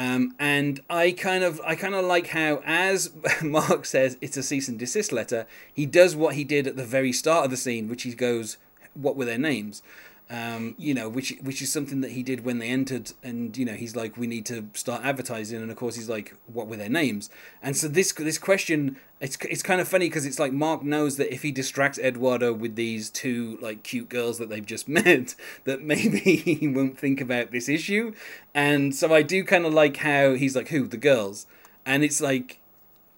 Um, 0.00 0.34
and 0.38 0.80
I 0.88 1.12
kind 1.12 1.44
of 1.44 1.60
I 1.60 1.74
kind 1.74 1.94
of 1.94 2.06
like 2.06 2.28
how, 2.28 2.62
as 2.64 3.10
Mark 3.42 3.84
says, 3.84 4.16
it's 4.22 4.38
a 4.38 4.42
cease 4.42 4.66
and 4.66 4.78
desist 4.78 5.12
letter. 5.12 5.46
He 5.74 5.84
does 5.84 6.16
what 6.16 6.36
he 6.36 6.42
did 6.42 6.66
at 6.66 6.76
the 6.76 6.86
very 6.86 7.12
start 7.12 7.44
of 7.44 7.50
the 7.50 7.58
scene, 7.58 7.86
which 7.86 8.04
he 8.04 8.14
goes, 8.14 8.56
"What 8.94 9.14
were 9.14 9.26
their 9.26 9.36
names?" 9.36 9.82
Um, 10.32 10.76
you 10.78 10.94
know, 10.94 11.08
which 11.08 11.34
which 11.42 11.60
is 11.60 11.72
something 11.72 12.02
that 12.02 12.12
he 12.12 12.22
did 12.22 12.44
when 12.44 12.60
they 12.60 12.68
entered, 12.68 13.10
and 13.20 13.56
you 13.56 13.64
know, 13.64 13.72
he's 13.72 13.96
like, 13.96 14.16
we 14.16 14.28
need 14.28 14.46
to 14.46 14.68
start 14.74 15.04
advertising, 15.04 15.60
and 15.60 15.72
of 15.72 15.76
course, 15.76 15.96
he's 15.96 16.08
like, 16.08 16.36
what 16.46 16.68
were 16.68 16.76
their 16.76 16.88
names? 16.88 17.30
And 17.60 17.76
so 17.76 17.88
this 17.88 18.12
this 18.12 18.38
question, 18.38 18.96
it's 19.18 19.36
it's 19.50 19.64
kind 19.64 19.80
of 19.80 19.88
funny 19.88 20.06
because 20.06 20.26
it's 20.26 20.38
like 20.38 20.52
Mark 20.52 20.84
knows 20.84 21.16
that 21.16 21.34
if 21.34 21.42
he 21.42 21.50
distracts 21.50 21.98
Eduardo 21.98 22.52
with 22.52 22.76
these 22.76 23.10
two 23.10 23.58
like 23.60 23.82
cute 23.82 24.08
girls 24.08 24.38
that 24.38 24.48
they've 24.48 24.64
just 24.64 24.88
met, 25.00 25.34
that 25.64 25.82
maybe 25.82 26.18
he 26.36 26.68
won't 26.68 26.96
think 26.96 27.20
about 27.20 27.50
this 27.50 27.68
issue, 27.68 28.14
and 28.54 28.94
so 28.94 29.12
I 29.12 29.22
do 29.22 29.42
kind 29.42 29.66
of 29.66 29.74
like 29.74 29.96
how 29.96 30.34
he's 30.34 30.54
like, 30.54 30.68
who? 30.68 30.86
The 30.86 30.96
girls, 30.96 31.48
and 31.84 32.04
it's 32.04 32.20
like 32.20 32.60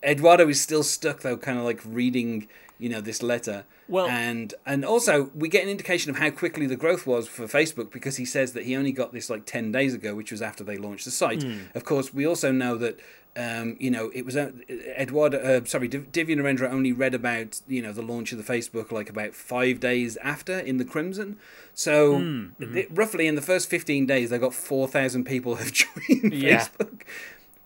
Eduardo 0.03 0.49
is 0.49 0.63
still 0.63 0.83
stuck 0.83 1.21
though, 1.21 1.37
kind 1.37 1.59
of 1.59 1.65
like 1.65 1.81
reading 1.85 2.49
you 2.83 2.89
know 2.89 3.01
this 3.01 3.23
letter 3.23 3.65
well, 3.89 4.09
and 4.09 4.55
and 4.67 4.85
also 4.85 5.31
we 5.35 5.49
get 5.49 5.63
an 5.63 5.69
indication 5.69 6.11
of 6.11 6.17
how 6.17 6.31
quickly 6.31 6.67
the 6.67 6.77
growth 6.77 7.07
was 7.07 7.29
for 7.29 7.45
Facebook 7.45 7.93
because 7.93 8.17
he 8.17 8.25
says 8.25 8.53
that 8.55 8.65
he 8.65 8.75
only 8.75 8.91
got 8.91 9.13
this 9.13 9.31
like 9.31 9.47
ten 9.47 9.71
days 9.71 9.95
ago, 9.95 10.15
which 10.15 10.33
was 10.33 10.43
after 10.43 10.65
they 10.65 10.77
launched 10.77 11.05
the 11.05 11.11
site. 11.11 11.41
Mm. 11.41 11.75
Of 11.75 11.85
course, 11.85 12.13
we 12.13 12.27
also 12.27 12.51
know 12.51 12.77
that 12.77 12.99
um, 13.37 13.77
you 13.79 13.91
know 13.91 14.11
it 14.15 14.25
was 14.25 14.37
uh, 14.37 14.51
Eduardo. 14.99 15.39
Uh, 15.39 15.65
sorry, 15.65 15.89
Divya 15.89 16.37
Narendra 16.37 16.71
only 16.71 16.93
read 16.93 17.15
about 17.15 17.61
you 17.69 17.83
know 17.83 17.93
the 17.93 18.03
launch 18.03 18.33
of 18.33 18.45
the 18.45 18.53
Facebook 18.53 18.91
like 18.91 19.09
about 19.09 19.35
five 19.35 19.79
days 19.79 20.17
after 20.19 20.59
in 20.59 20.79
the 20.79 20.85
Crimson. 20.85 21.37
So 21.75 22.15
mm. 22.19 22.57
mm-hmm. 22.57 22.95
roughly 22.95 23.27
in 23.27 23.37
the 23.37 23.43
first 23.43 23.69
fifteen 23.69 24.07
days, 24.07 24.31
they 24.31 24.39
got 24.39 24.55
four 24.55 24.89
thousand 24.89 25.25
people 25.25 25.57
have 25.57 25.73
joined 25.73 26.33
yeah. 26.33 26.67
Facebook, 26.67 27.03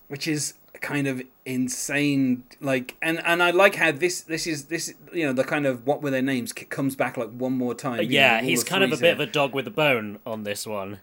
which 0.09 0.29
is 0.29 0.55
kind 0.81 1.07
of 1.07 1.23
insane 1.45 2.45
like 2.61 2.97
and 3.01 3.25
and 3.25 3.43
i 3.43 3.51
like 3.51 3.77
how 3.77 3.93
this 3.93 4.21
this 4.23 4.47
is 4.47 4.65
this 4.65 4.95
you 5.13 5.25
know 5.25 5.33
the 5.33 5.45
kind 5.45 5.67
of 5.67 5.87
what 5.87 6.03
were 6.03 6.11
their 6.11 6.23
names 6.23 6.53
comes 6.53 6.97
back 6.97 7.17
like 7.17 7.31
one 7.31 7.53
more 7.53 7.75
time. 7.75 8.01
Uh, 8.01 8.03
yeah 8.03 8.41
know, 8.41 8.47
he's 8.47 8.65
kind 8.65 8.85
of 8.85 8.93
a 8.93 8.97
bit 8.97 9.13
of 9.13 9.21
a 9.21 9.27
dog 9.27 9.55
with 9.55 9.67
a 9.67 9.71
bone 9.71 10.19
on 10.27 10.45
this 10.45 10.67
one. 10.67 10.99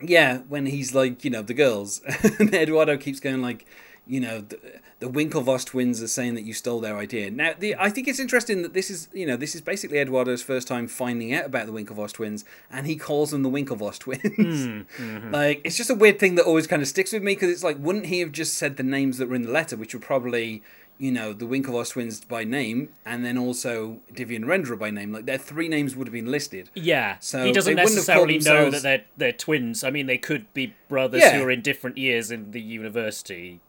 Yeah 0.00 0.38
when 0.48 0.66
he's 0.66 0.94
like 0.94 1.24
you 1.24 1.30
know 1.30 1.42
the 1.42 1.54
girls. 1.54 2.00
And 2.38 2.54
eduardo 2.54 2.96
keeps 2.96 3.20
going 3.20 3.42
like 3.42 3.66
you 4.06 4.20
know, 4.20 4.40
the, 4.40 4.58
the 4.98 5.08
Winklevoss 5.08 5.64
twins 5.64 6.02
are 6.02 6.08
saying 6.08 6.34
that 6.34 6.42
you 6.42 6.52
stole 6.52 6.80
their 6.80 6.96
idea. 6.96 7.30
Now, 7.30 7.54
the, 7.56 7.76
I 7.78 7.88
think 7.88 8.08
it's 8.08 8.18
interesting 8.18 8.62
that 8.62 8.74
this 8.74 8.90
is, 8.90 9.08
you 9.12 9.26
know, 9.26 9.36
this 9.36 9.54
is 9.54 9.60
basically 9.60 9.98
Eduardo's 9.98 10.42
first 10.42 10.66
time 10.66 10.88
finding 10.88 11.32
out 11.32 11.46
about 11.46 11.66
the 11.66 11.72
Winklevoss 11.72 12.12
twins, 12.12 12.44
and 12.70 12.86
he 12.86 12.96
calls 12.96 13.30
them 13.30 13.42
the 13.42 13.50
Winklevoss 13.50 13.98
twins. 13.98 14.66
Mm, 14.66 14.86
mm-hmm. 14.98 15.30
Like, 15.30 15.60
it's 15.64 15.76
just 15.76 15.90
a 15.90 15.94
weird 15.94 16.18
thing 16.18 16.34
that 16.34 16.44
always 16.44 16.66
kind 16.66 16.82
of 16.82 16.88
sticks 16.88 17.12
with 17.12 17.22
me 17.22 17.34
because 17.34 17.50
it's 17.50 17.62
like, 17.62 17.78
wouldn't 17.78 18.06
he 18.06 18.20
have 18.20 18.32
just 18.32 18.54
said 18.54 18.76
the 18.76 18.82
names 18.82 19.18
that 19.18 19.28
were 19.28 19.36
in 19.36 19.42
the 19.42 19.52
letter, 19.52 19.76
which 19.76 19.94
were 19.94 20.00
probably 20.00 20.62
you 20.98 21.10
know, 21.10 21.32
the 21.32 21.46
Winklevoss 21.46 21.90
twins 21.90 22.24
by 22.24 22.44
name, 22.44 22.90
and 23.04 23.24
then 23.24 23.36
also 23.36 23.98
Divya 24.14 24.36
and 24.36 24.44
Narendra 24.44 24.78
by 24.78 24.90
name. 24.90 25.12
Like 25.12 25.26
their 25.26 25.36
three 25.36 25.66
names 25.66 25.96
would 25.96 26.06
have 26.06 26.12
been 26.12 26.30
listed. 26.30 26.70
Yeah. 26.74 27.16
So 27.18 27.44
he 27.44 27.50
doesn't 27.50 27.74
necessarily 27.74 28.38
know 28.38 28.70
that 28.70 28.82
they're 28.82 29.04
they're 29.16 29.32
twins. 29.32 29.82
I 29.82 29.90
mean, 29.90 30.06
they 30.06 30.18
could 30.18 30.52
be 30.54 30.76
brothers 30.88 31.22
yeah. 31.22 31.38
who 31.38 31.44
are 31.44 31.50
in 31.50 31.60
different 31.60 31.98
years 31.98 32.30
in 32.30 32.52
the 32.52 32.60
university. 32.60 33.60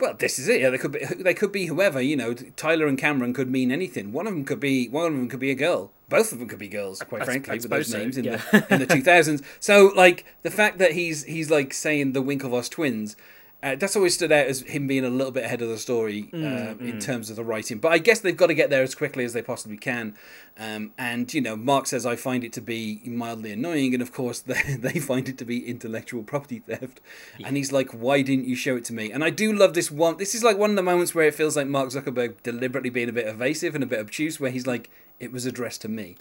Well, 0.00 0.14
this 0.14 0.38
is 0.38 0.48
it. 0.48 0.60
Yeah, 0.60 0.70
they 0.70 0.78
could 0.78 0.92
be. 0.92 1.04
They 1.04 1.34
could 1.34 1.52
be 1.52 1.66
whoever. 1.66 2.00
You 2.00 2.16
know, 2.16 2.34
Tyler 2.34 2.86
and 2.86 2.98
Cameron 2.98 3.34
could 3.34 3.50
mean 3.50 3.70
anything. 3.70 4.12
One 4.12 4.26
of 4.26 4.32
them 4.32 4.44
could 4.44 4.60
be. 4.60 4.88
One 4.88 5.06
of 5.06 5.12
them 5.12 5.28
could 5.28 5.40
be 5.40 5.50
a 5.50 5.54
girl. 5.54 5.90
Both 6.08 6.32
of 6.32 6.38
them 6.38 6.48
could 6.48 6.58
be 6.58 6.68
girls. 6.68 7.00
Quite 7.00 7.22
I, 7.22 7.24
frankly, 7.24 7.52
I 7.52 7.54
with 7.56 7.70
those 7.70 7.94
names 7.94 8.16
in 8.16 8.24
yeah. 8.24 8.36
the 8.50 8.66
in 8.70 8.80
the 8.80 8.86
two 8.86 9.02
thousands. 9.02 9.42
So, 9.60 9.92
like 9.94 10.24
the 10.42 10.50
fact 10.50 10.78
that 10.78 10.92
he's 10.92 11.24
he's 11.24 11.50
like 11.50 11.72
saying 11.74 12.12
the 12.12 12.22
Winklevoss 12.22 12.70
twins 12.70 13.16
uh, 13.62 13.76
that's 13.76 13.94
always 13.94 14.14
stood 14.14 14.32
out 14.32 14.46
as 14.46 14.62
him 14.62 14.86
being 14.86 15.04
a 15.04 15.10
little 15.10 15.32
bit 15.32 15.44
ahead 15.44 15.60
of 15.60 15.68
the 15.68 15.76
story 15.76 16.30
mm, 16.32 16.44
uh, 16.44 16.74
mm. 16.74 16.80
in 16.80 16.98
terms 16.98 17.28
of 17.28 17.36
the 17.36 17.44
writing. 17.44 17.78
But 17.78 17.92
I 17.92 17.98
guess 17.98 18.20
they've 18.20 18.36
got 18.36 18.46
to 18.46 18.54
get 18.54 18.70
there 18.70 18.82
as 18.82 18.94
quickly 18.94 19.22
as 19.22 19.34
they 19.34 19.42
possibly 19.42 19.76
can. 19.76 20.16
Um, 20.58 20.92
and, 20.96 21.32
you 21.34 21.42
know, 21.42 21.56
Mark 21.56 21.86
says, 21.86 22.06
I 22.06 22.16
find 22.16 22.42
it 22.42 22.54
to 22.54 22.62
be 22.62 23.02
mildly 23.04 23.52
annoying. 23.52 23.92
And 23.92 24.02
of 24.02 24.12
course, 24.12 24.40
they, 24.40 24.76
they 24.78 24.98
find 24.98 25.28
it 25.28 25.36
to 25.38 25.44
be 25.44 25.68
intellectual 25.68 26.22
property 26.22 26.60
theft. 26.60 27.00
Yeah. 27.38 27.48
And 27.48 27.56
he's 27.58 27.70
like, 27.70 27.90
why 27.90 28.22
didn't 28.22 28.46
you 28.46 28.56
show 28.56 28.76
it 28.76 28.84
to 28.86 28.94
me? 28.94 29.12
And 29.12 29.22
I 29.22 29.28
do 29.28 29.52
love 29.52 29.74
this 29.74 29.90
one. 29.90 30.16
This 30.16 30.34
is 30.34 30.42
like 30.42 30.56
one 30.56 30.70
of 30.70 30.76
the 30.76 30.82
moments 30.82 31.14
where 31.14 31.26
it 31.26 31.34
feels 31.34 31.56
like 31.56 31.66
Mark 31.66 31.90
Zuckerberg 31.90 32.42
deliberately 32.42 32.90
being 32.90 33.10
a 33.10 33.12
bit 33.12 33.26
evasive 33.26 33.74
and 33.74 33.84
a 33.84 33.86
bit 33.86 34.00
obtuse, 34.00 34.40
where 34.40 34.50
he's 34.50 34.66
like, 34.66 34.88
it 35.18 35.32
was 35.32 35.44
addressed 35.44 35.82
to 35.82 35.88
me. 35.88 36.16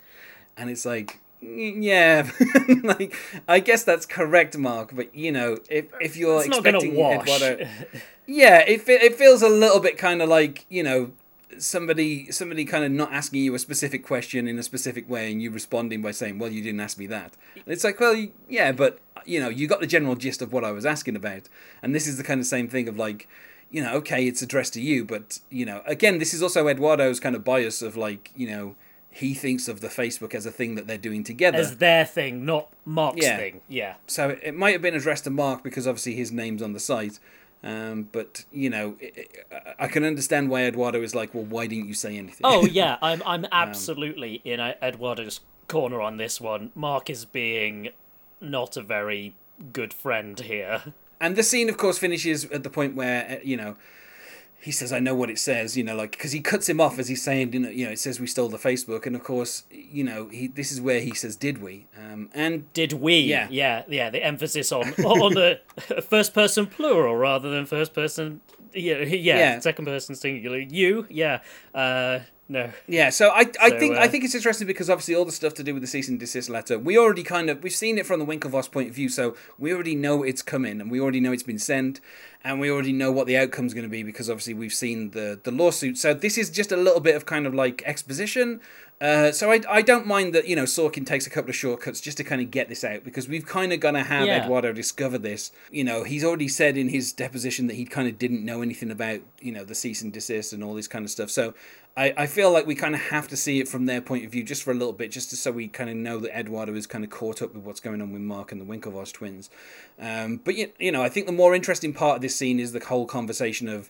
And 0.57 0.69
it's 0.69 0.85
like, 0.85 1.19
yeah, 1.41 2.29
like 2.83 3.15
I 3.47 3.59
guess 3.59 3.83
that's 3.83 4.05
correct, 4.05 4.57
Mark. 4.57 4.91
But 4.93 5.13
you 5.15 5.31
know, 5.31 5.57
if 5.69 5.85
if 6.01 6.17
you're 6.17 6.39
it's 6.39 6.47
expecting 6.47 6.93
Eduardo, 6.97 7.67
yeah, 8.27 8.59
it 8.67 8.87
it 8.87 9.15
feels 9.15 9.41
a 9.41 9.49
little 9.49 9.79
bit 9.79 9.97
kind 9.97 10.21
of 10.21 10.29
like 10.29 10.65
you 10.69 10.83
know 10.83 11.11
somebody 11.57 12.31
somebody 12.31 12.65
kind 12.65 12.83
of 12.83 12.91
not 12.91 13.13
asking 13.13 13.43
you 13.43 13.55
a 13.55 13.59
specific 13.59 14.05
question 14.05 14.47
in 14.47 14.59
a 14.59 14.63
specific 14.63 15.09
way 15.09 15.31
and 15.31 15.41
you 15.41 15.49
responding 15.49 16.01
by 16.01 16.11
saying, 16.11 16.39
"Well, 16.39 16.51
you 16.51 16.61
didn't 16.61 16.81
ask 16.81 16.97
me 16.97 17.07
that." 17.07 17.37
And 17.55 17.67
it's 17.67 17.83
like, 17.83 17.99
well, 17.99 18.27
yeah, 18.49 18.71
but 18.71 18.99
you 19.25 19.39
know, 19.39 19.49
you 19.49 19.67
got 19.67 19.79
the 19.79 19.87
general 19.87 20.15
gist 20.15 20.41
of 20.41 20.51
what 20.51 20.65
I 20.65 20.71
was 20.71 20.85
asking 20.85 21.15
about, 21.15 21.47
and 21.81 21.95
this 21.95 22.07
is 22.07 22.17
the 22.17 22.23
kind 22.23 22.39
of 22.39 22.47
same 22.47 22.67
thing 22.67 22.87
of 22.87 22.97
like. 22.97 23.27
You 23.71 23.83
know, 23.83 23.93
okay, 23.97 24.25
it's 24.25 24.41
addressed 24.41 24.73
to 24.73 24.81
you, 24.81 25.05
but 25.05 25.41
you 25.51 25.63
know, 25.63 25.83
again, 25.85 26.17
this 26.17 26.33
is 26.33 26.41
also 26.41 26.67
Eduardo's 26.67 27.19
kind 27.19 27.35
of 27.35 27.43
bias 27.43 27.83
of 27.83 27.95
like, 27.95 28.31
you 28.35 28.49
know, 28.49 28.75
he 29.11 29.33
thinks 29.33 29.67
of 29.67 29.81
the 29.81 29.87
Facebook 29.87 30.35
as 30.35 30.45
a 30.45 30.51
thing 30.51 30.75
that 30.75 30.87
they're 30.87 30.97
doing 30.97 31.23
together. 31.23 31.57
As 31.57 31.77
their 31.77 32.05
thing, 32.05 32.45
not 32.45 32.69
Mark's 32.85 33.23
yeah. 33.23 33.37
thing. 33.37 33.61
Yeah. 33.67 33.95
So 34.07 34.37
it 34.41 34.55
might 34.55 34.71
have 34.71 34.81
been 34.81 34.95
addressed 34.95 35.23
to 35.23 35.29
Mark 35.29 35.63
because 35.63 35.87
obviously 35.87 36.15
his 36.15 36.31
name's 36.31 36.61
on 36.61 36.73
the 36.73 36.79
site. 36.79 37.19
Um, 37.63 38.07
but 38.11 38.45
you 38.51 38.69
know, 38.69 38.95
it, 38.99 39.45
I 39.77 39.87
can 39.87 40.03
understand 40.03 40.49
why 40.49 40.63
Eduardo 40.63 41.01
is 41.01 41.13
like, 41.13 41.33
well, 41.33 41.43
why 41.43 41.67
didn't 41.67 41.87
you 41.87 41.93
say 41.93 42.17
anything? 42.17 42.41
Oh 42.43 42.65
yeah, 42.65 42.97
I'm 43.01 43.21
I'm 43.25 43.45
um, 43.45 43.49
absolutely 43.51 44.37
um, 44.45 44.51
in 44.51 44.59
Eduardo's 44.81 45.41
corner 45.67 46.01
on 46.01 46.17
this 46.17 46.39
one. 46.39 46.71
Mark 46.73 47.09
is 47.09 47.25
being 47.25 47.89
not 48.39 48.77
a 48.77 48.81
very 48.81 49.35
good 49.73 49.93
friend 49.93 50.39
here. 50.39 50.93
And 51.19 51.35
the 51.35 51.43
scene, 51.43 51.67
of 51.67 51.75
course, 51.75 51.97
finishes 51.97 52.45
at 52.45 52.63
the 52.63 52.69
point 52.69 52.95
where 52.95 53.41
you 53.43 53.57
know 53.57 53.75
he 54.61 54.71
says, 54.71 54.91
"I 54.91 54.99
know 54.99 55.15
what 55.15 55.29
it 55.29 55.39
says," 55.39 55.77
you 55.77 55.83
know, 55.83 55.95
like 55.95 56.11
because 56.11 56.31
he 56.31 56.41
cuts 56.41 56.67
him 56.67 56.81
off 56.81 56.99
as 56.99 57.07
he's 57.07 57.21
saying, 57.21 57.53
you 57.53 57.59
know, 57.59 57.69
you 57.69 57.85
know, 57.85 57.91
it 57.91 57.99
says 57.99 58.19
we 58.19 58.27
stole 58.27 58.49
the 58.49 58.57
Facebook, 58.57 59.05
and 59.05 59.15
of 59.15 59.23
course, 59.23 59.63
you 59.71 60.03
know, 60.03 60.27
he 60.27 60.47
this 60.47 60.71
is 60.71 60.81
where 60.81 60.99
he 60.99 61.13
says, 61.13 61.35
"Did 61.35 61.61
we?" 61.61 61.87
Um, 61.97 62.29
and 62.33 62.71
did 62.73 62.93
we? 62.93 63.19
Yeah, 63.19 63.47
yeah, 63.49 63.83
yeah. 63.87 64.09
The 64.09 64.23
emphasis 64.23 64.71
on 64.71 64.93
on 65.05 65.33
the 65.33 65.61
first 66.07 66.33
person 66.33 66.67
plural 66.67 67.15
rather 67.15 67.49
than 67.49 67.65
first 67.65 67.93
person. 67.93 68.41
Yeah, 68.73 68.97
yeah, 68.99 69.37
yeah. 69.37 69.59
second 69.59 69.85
person 69.85 70.15
singular. 70.15 70.59
You, 70.59 71.05
yeah. 71.09 71.39
Uh, 71.73 72.19
no. 72.51 72.71
Yeah, 72.87 73.11
so 73.11 73.29
I, 73.29 73.45
I 73.61 73.69
so, 73.69 73.79
think 73.79 73.95
uh, 73.95 73.99
I 73.99 74.07
think 74.07 74.23
it's 74.23 74.33
interesting 74.33 74.65
because 74.65 74.89
obviously 74.89 75.13
all 75.13 75.23
the 75.23 75.31
stuff 75.31 75.53
to 75.55 75.63
do 75.63 75.73
with 75.75 75.83
the 75.83 75.87
cease 75.87 76.09
and 76.09 76.19
desist 76.19 76.49
letter, 76.49 76.79
we 76.79 76.97
already 76.97 77.21
kind 77.21 77.47
of 77.47 77.61
we've 77.61 77.71
seen 77.71 77.99
it 77.99 78.07
from 78.07 78.19
the 78.19 78.25
Winklevoss 78.25 78.71
point 78.71 78.89
of 78.89 78.95
view, 78.95 79.07
so 79.07 79.35
we 79.59 79.71
already 79.71 79.93
know 79.93 80.23
it's 80.23 80.41
coming 80.41 80.81
and 80.81 80.89
we 80.89 80.99
already 80.99 81.19
know 81.19 81.31
it's 81.31 81.43
been 81.43 81.59
sent 81.59 82.01
and 82.43 82.59
we 82.59 82.71
already 82.71 82.91
know 82.91 83.11
what 83.11 83.27
the 83.27 83.37
outcome's 83.37 83.75
going 83.75 83.83
to 83.83 83.89
be 83.89 84.01
because 84.01 84.31
obviously 84.31 84.55
we've 84.55 84.73
seen 84.73 85.11
the 85.11 85.39
the 85.43 85.51
lawsuit. 85.51 85.99
So 85.99 86.15
this 86.15 86.39
is 86.39 86.49
just 86.49 86.71
a 86.71 86.77
little 86.77 87.01
bit 87.01 87.15
of 87.15 87.27
kind 87.27 87.45
of 87.45 87.53
like 87.53 87.83
exposition. 87.85 88.61
Uh, 89.01 89.31
so 89.31 89.49
I, 89.49 89.61
I 89.69 89.81
don't 89.81 90.05
mind 90.05 90.35
that 90.35 90.47
you 90.47 90.55
know 90.57 90.63
Sorkin 90.63 91.05
takes 91.05 91.25
a 91.25 91.29
couple 91.29 91.49
of 91.49 91.55
shortcuts 91.55 92.01
just 92.01 92.17
to 92.17 92.23
kind 92.23 92.41
of 92.41 92.51
get 92.51 92.67
this 92.67 92.83
out 92.83 93.05
because 93.05 93.29
we've 93.29 93.45
kind 93.45 93.71
of 93.71 93.79
gonna 93.79 94.03
have 94.03 94.27
yeah. 94.27 94.43
Eduardo 94.43 94.73
discover 94.73 95.17
this. 95.17 95.51
You 95.71 95.85
know 95.85 96.03
he's 96.03 96.23
already 96.23 96.49
said 96.49 96.75
in 96.75 96.89
his 96.89 97.13
deposition 97.13 97.67
that 97.67 97.75
he 97.75 97.85
kind 97.85 98.09
of 98.09 98.19
didn't 98.19 98.43
know 98.43 98.61
anything 98.61 98.91
about 98.91 99.21
you 99.39 99.53
know 99.53 99.63
the 99.63 99.75
cease 99.75 100.01
and 100.01 100.11
desist 100.11 100.51
and 100.51 100.63
all 100.63 100.73
this 100.73 100.89
kind 100.89 101.05
of 101.05 101.11
stuff. 101.11 101.29
So 101.29 101.53
I, 101.99 102.13
I 102.15 102.27
feel 102.27 102.51
like 102.51 102.65
we 102.65 102.75
kind 102.75 102.95
of 102.95 103.01
have 103.01 103.27
to 103.27 103.35
see 103.35 103.59
it 103.59 103.67
from 103.67 103.85
their 103.85 103.99
point 103.99 104.25
of 104.25 104.31
view 104.31 104.43
just 104.43 104.63
for 104.63 104.71
a 104.71 104.73
little 104.73 104.93
bit, 104.93 105.11
just 105.11 105.31
to, 105.31 105.35
so 105.35 105.51
we 105.51 105.67
kind 105.67 105.89
of 105.89 105.97
know 105.97 106.19
that 106.19 106.37
Eduardo 106.37 106.73
is 106.75 106.87
kind 106.87 107.03
of 107.03 107.09
caught 107.09 107.41
up 107.41 107.53
with 107.53 107.63
what's 107.63 107.79
going 107.81 108.01
on 108.01 108.13
with 108.13 108.21
Mark 108.21 108.51
and 108.51 108.61
the 108.61 108.65
Winklevoss 108.65 109.11
twins. 109.11 109.49
Um, 109.99 110.39
but 110.43 110.55
you, 110.55 110.71
you 110.79 110.91
know, 110.93 111.03
I 111.03 111.09
think 111.09 111.25
the 111.25 111.33
more 111.33 111.53
interesting 111.53 111.93
part 111.93 112.17
of 112.17 112.21
this 112.21 112.35
scene 112.35 112.59
is 112.59 112.71
the 112.71 112.79
whole 112.79 113.05
conversation 113.05 113.67
of, 113.67 113.89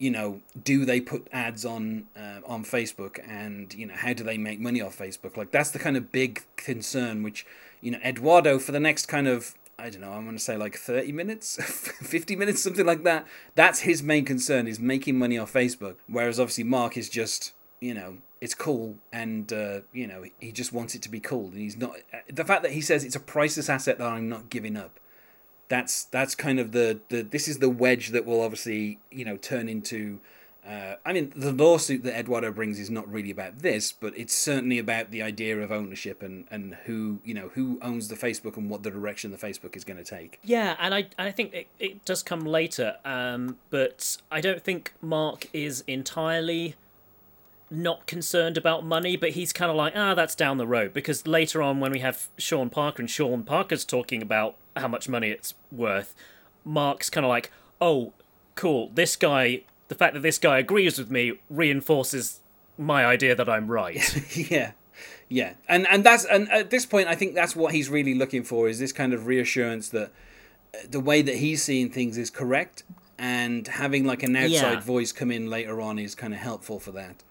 you 0.00 0.10
know, 0.10 0.40
do 0.64 0.84
they 0.86 1.00
put 1.00 1.28
ads 1.30 1.64
on 1.64 2.06
uh, 2.16 2.40
on 2.46 2.64
Facebook, 2.64 3.20
and 3.28 3.72
you 3.74 3.86
know, 3.86 3.94
how 3.94 4.14
do 4.14 4.24
they 4.24 4.38
make 4.38 4.58
money 4.58 4.80
off 4.80 4.98
Facebook? 4.98 5.36
Like 5.36 5.52
that's 5.52 5.70
the 5.70 5.78
kind 5.78 5.96
of 5.96 6.10
big 6.10 6.42
concern, 6.56 7.22
which 7.22 7.46
you 7.82 7.92
know, 7.92 7.98
Eduardo 8.04 8.58
for 8.58 8.72
the 8.72 8.80
next 8.80 9.06
kind 9.06 9.28
of 9.28 9.54
I 9.78 9.90
don't 9.90 10.00
know, 10.00 10.12
I'm 10.12 10.24
going 10.24 10.36
to 10.36 10.42
say 10.42 10.56
like 10.56 10.76
30 10.76 11.12
minutes, 11.12 11.56
50 12.02 12.36
minutes, 12.36 12.62
something 12.62 12.84
like 12.84 13.02
that. 13.04 13.26
That's 13.54 13.80
his 13.80 14.02
main 14.02 14.24
concern 14.24 14.66
is 14.66 14.78
making 14.78 15.18
money 15.18 15.38
off 15.38 15.52
Facebook. 15.52 15.96
Whereas 16.06 16.38
obviously 16.38 16.64
Mark 16.64 16.96
is 16.96 17.08
just, 17.08 17.52
you 17.80 17.94
know, 17.94 18.18
it's 18.40 18.54
cool 18.54 18.96
and, 19.12 19.50
uh, 19.52 19.80
you 19.92 20.06
know, 20.06 20.24
he 20.38 20.52
just 20.52 20.72
wants 20.72 20.94
it 20.94 21.02
to 21.02 21.08
be 21.08 21.20
cool. 21.20 21.46
And 21.46 21.58
he's 21.58 21.78
not, 21.78 21.96
the 22.30 22.44
fact 22.44 22.62
that 22.62 22.72
he 22.72 22.82
says 22.82 23.04
it's 23.04 23.16
a 23.16 23.20
priceless 23.20 23.70
asset 23.70 23.98
that 23.98 24.06
I'm 24.06 24.28
not 24.28 24.50
giving 24.50 24.76
up. 24.76 25.00
That's, 25.70 26.04
that's 26.04 26.34
kind 26.34 26.60
of 26.60 26.72
the, 26.72 27.00
the, 27.08 27.22
this 27.22 27.48
is 27.48 27.60
the 27.60 27.70
wedge 27.70 28.10
that 28.10 28.26
will 28.26 28.42
obviously, 28.42 28.98
you 29.10 29.24
know, 29.24 29.38
turn 29.38 29.70
into 29.70 30.20
uh, 30.66 30.96
I 31.06 31.14
mean, 31.14 31.32
the 31.34 31.52
lawsuit 31.52 32.02
that 32.04 32.18
Eduardo 32.18 32.52
brings 32.52 32.78
is 32.78 32.90
not 32.90 33.10
really 33.10 33.30
about 33.30 33.60
this, 33.60 33.92
but 33.92 34.16
it's 34.16 34.34
certainly 34.34 34.78
about 34.78 35.10
the 35.10 35.22
idea 35.22 35.58
of 35.58 35.72
ownership 35.72 36.22
and, 36.22 36.46
and 36.50 36.74
who 36.84 37.20
you 37.24 37.32
know 37.32 37.50
who 37.54 37.78
owns 37.80 38.08
the 38.08 38.14
Facebook 38.14 38.56
and 38.56 38.68
what 38.68 38.82
the 38.82 38.90
direction 38.90 39.30
the 39.30 39.38
Facebook 39.38 39.74
is 39.74 39.84
going 39.84 39.96
to 39.96 40.04
take. 40.04 40.38
Yeah, 40.44 40.76
and 40.78 40.94
I 40.94 41.08
I 41.18 41.30
think 41.30 41.54
it, 41.54 41.68
it 41.78 42.04
does 42.04 42.22
come 42.22 42.44
later, 42.44 42.96
um, 43.06 43.56
but 43.70 44.18
I 44.30 44.42
don't 44.42 44.62
think 44.62 44.92
Mark 45.00 45.48
is 45.54 45.82
entirely 45.86 46.76
not 47.70 48.06
concerned 48.06 48.58
about 48.58 48.84
money, 48.84 49.16
but 49.16 49.30
he's 49.30 49.52
kind 49.52 49.70
of 49.70 49.76
like, 49.76 49.94
ah, 49.96 50.12
that's 50.14 50.34
down 50.34 50.58
the 50.58 50.66
road. 50.66 50.92
Because 50.92 51.26
later 51.26 51.62
on, 51.62 51.80
when 51.80 51.92
we 51.92 52.00
have 52.00 52.28
Sean 52.36 52.68
Parker 52.68 53.00
and 53.00 53.08
Sean 53.08 53.44
Parker's 53.44 53.84
talking 53.84 54.20
about 54.20 54.56
how 54.76 54.88
much 54.88 55.08
money 55.08 55.30
it's 55.30 55.54
worth, 55.70 56.14
Mark's 56.64 57.10
kind 57.10 57.24
of 57.24 57.28
like, 57.28 57.50
oh, 57.80 58.12
cool, 58.54 58.90
this 58.94 59.16
guy 59.16 59.62
the 59.90 59.96
fact 59.96 60.14
that 60.14 60.20
this 60.20 60.38
guy 60.38 60.58
agrees 60.58 60.98
with 60.98 61.10
me 61.10 61.32
reinforces 61.50 62.40
my 62.78 63.04
idea 63.04 63.34
that 63.34 63.48
I'm 63.48 63.68
right. 63.68 63.96
yeah. 64.50 64.72
Yeah. 65.28 65.54
And 65.68 65.86
and 65.88 66.04
that's 66.04 66.24
and 66.24 66.50
at 66.50 66.70
this 66.70 66.86
point 66.86 67.08
I 67.08 67.16
think 67.16 67.34
that's 67.34 67.56
what 67.56 67.74
he's 67.74 67.90
really 67.90 68.14
looking 68.14 68.44
for 68.44 68.68
is 68.68 68.78
this 68.78 68.92
kind 68.92 69.12
of 69.12 69.26
reassurance 69.26 69.88
that 69.90 70.12
uh, 70.74 70.78
the 70.88 71.00
way 71.00 71.22
that 71.22 71.36
he's 71.36 71.62
seeing 71.62 71.90
things 71.90 72.16
is 72.16 72.30
correct 72.30 72.84
and 73.18 73.66
having 73.66 74.04
like 74.04 74.22
an 74.22 74.34
outside 74.36 74.74
yeah. 74.74 74.80
voice 74.80 75.12
come 75.12 75.30
in 75.30 75.50
later 75.50 75.80
on 75.80 75.98
is 75.98 76.14
kind 76.14 76.32
of 76.32 76.38
helpful 76.40 76.78
for 76.78 76.92
that. 76.92 77.24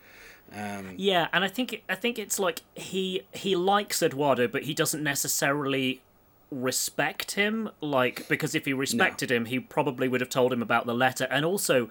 Um, 0.53 0.95
yeah, 0.97 1.27
and 1.31 1.43
I 1.43 1.47
think 1.47 1.83
I 1.87 1.95
think 1.95 2.19
it's 2.19 2.39
like 2.39 2.61
he 2.75 3.23
he 3.33 3.55
likes 3.55 4.01
Eduardo, 4.01 4.47
but 4.47 4.63
he 4.63 4.73
doesn't 4.73 5.03
necessarily 5.03 6.01
respect 6.51 7.31
him. 7.31 7.69
Like 7.81 8.27
because 8.27 8.55
if 8.55 8.65
he 8.65 8.73
respected 8.73 9.29
no. 9.29 9.37
him, 9.37 9.45
he 9.45 9.59
probably 9.59 10.07
would 10.07 10.21
have 10.21 10.29
told 10.29 10.53
him 10.53 10.61
about 10.61 10.85
the 10.85 10.93
letter, 10.93 11.27
and 11.29 11.45
also 11.45 11.89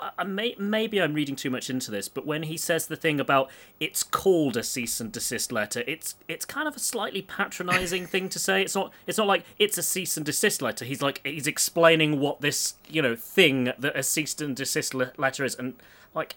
I 0.00 0.24
may, 0.24 0.54
maybe 0.58 1.00
I'm 1.00 1.14
reading 1.14 1.36
too 1.36 1.50
much 1.50 1.70
into 1.70 1.90
this, 1.90 2.08
but 2.08 2.26
when 2.26 2.44
he 2.44 2.56
says 2.56 2.86
the 2.86 2.96
thing 2.96 3.20
about 3.20 3.50
it's 3.78 4.02
called 4.02 4.56
a 4.56 4.62
cease 4.62 5.00
and 5.00 5.12
desist 5.12 5.52
letter, 5.52 5.84
it's 5.86 6.16
it's 6.26 6.44
kind 6.44 6.66
of 6.66 6.76
a 6.76 6.80
slightly 6.80 7.22
patronising 7.22 8.06
thing 8.06 8.28
to 8.30 8.38
say. 8.38 8.62
It's 8.62 8.74
not 8.74 8.92
it's 9.06 9.18
not 9.18 9.26
like 9.26 9.44
it's 9.58 9.78
a 9.78 9.82
cease 9.82 10.16
and 10.16 10.26
desist 10.26 10.60
letter. 10.60 10.84
He's 10.84 11.00
like 11.00 11.20
he's 11.24 11.46
explaining 11.46 12.20
what 12.20 12.40
this 12.40 12.74
you 12.88 13.02
know 13.02 13.14
thing 13.14 13.72
that 13.78 13.96
a 13.96 14.02
cease 14.02 14.40
and 14.40 14.56
desist 14.56 14.94
letter 14.94 15.44
is, 15.44 15.54
and 15.54 15.74
like 16.12 16.34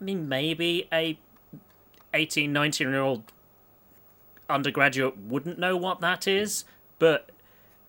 I 0.00 0.04
mean 0.04 0.28
maybe 0.28 0.88
a 0.92 1.18
18, 2.14 2.52
19 2.52 2.88
year 2.88 3.02
old 3.02 3.24
undergraduate 4.50 5.16
wouldn't 5.18 5.58
know 5.58 5.76
what 5.76 6.00
that 6.00 6.26
is, 6.26 6.64
but 6.98 7.30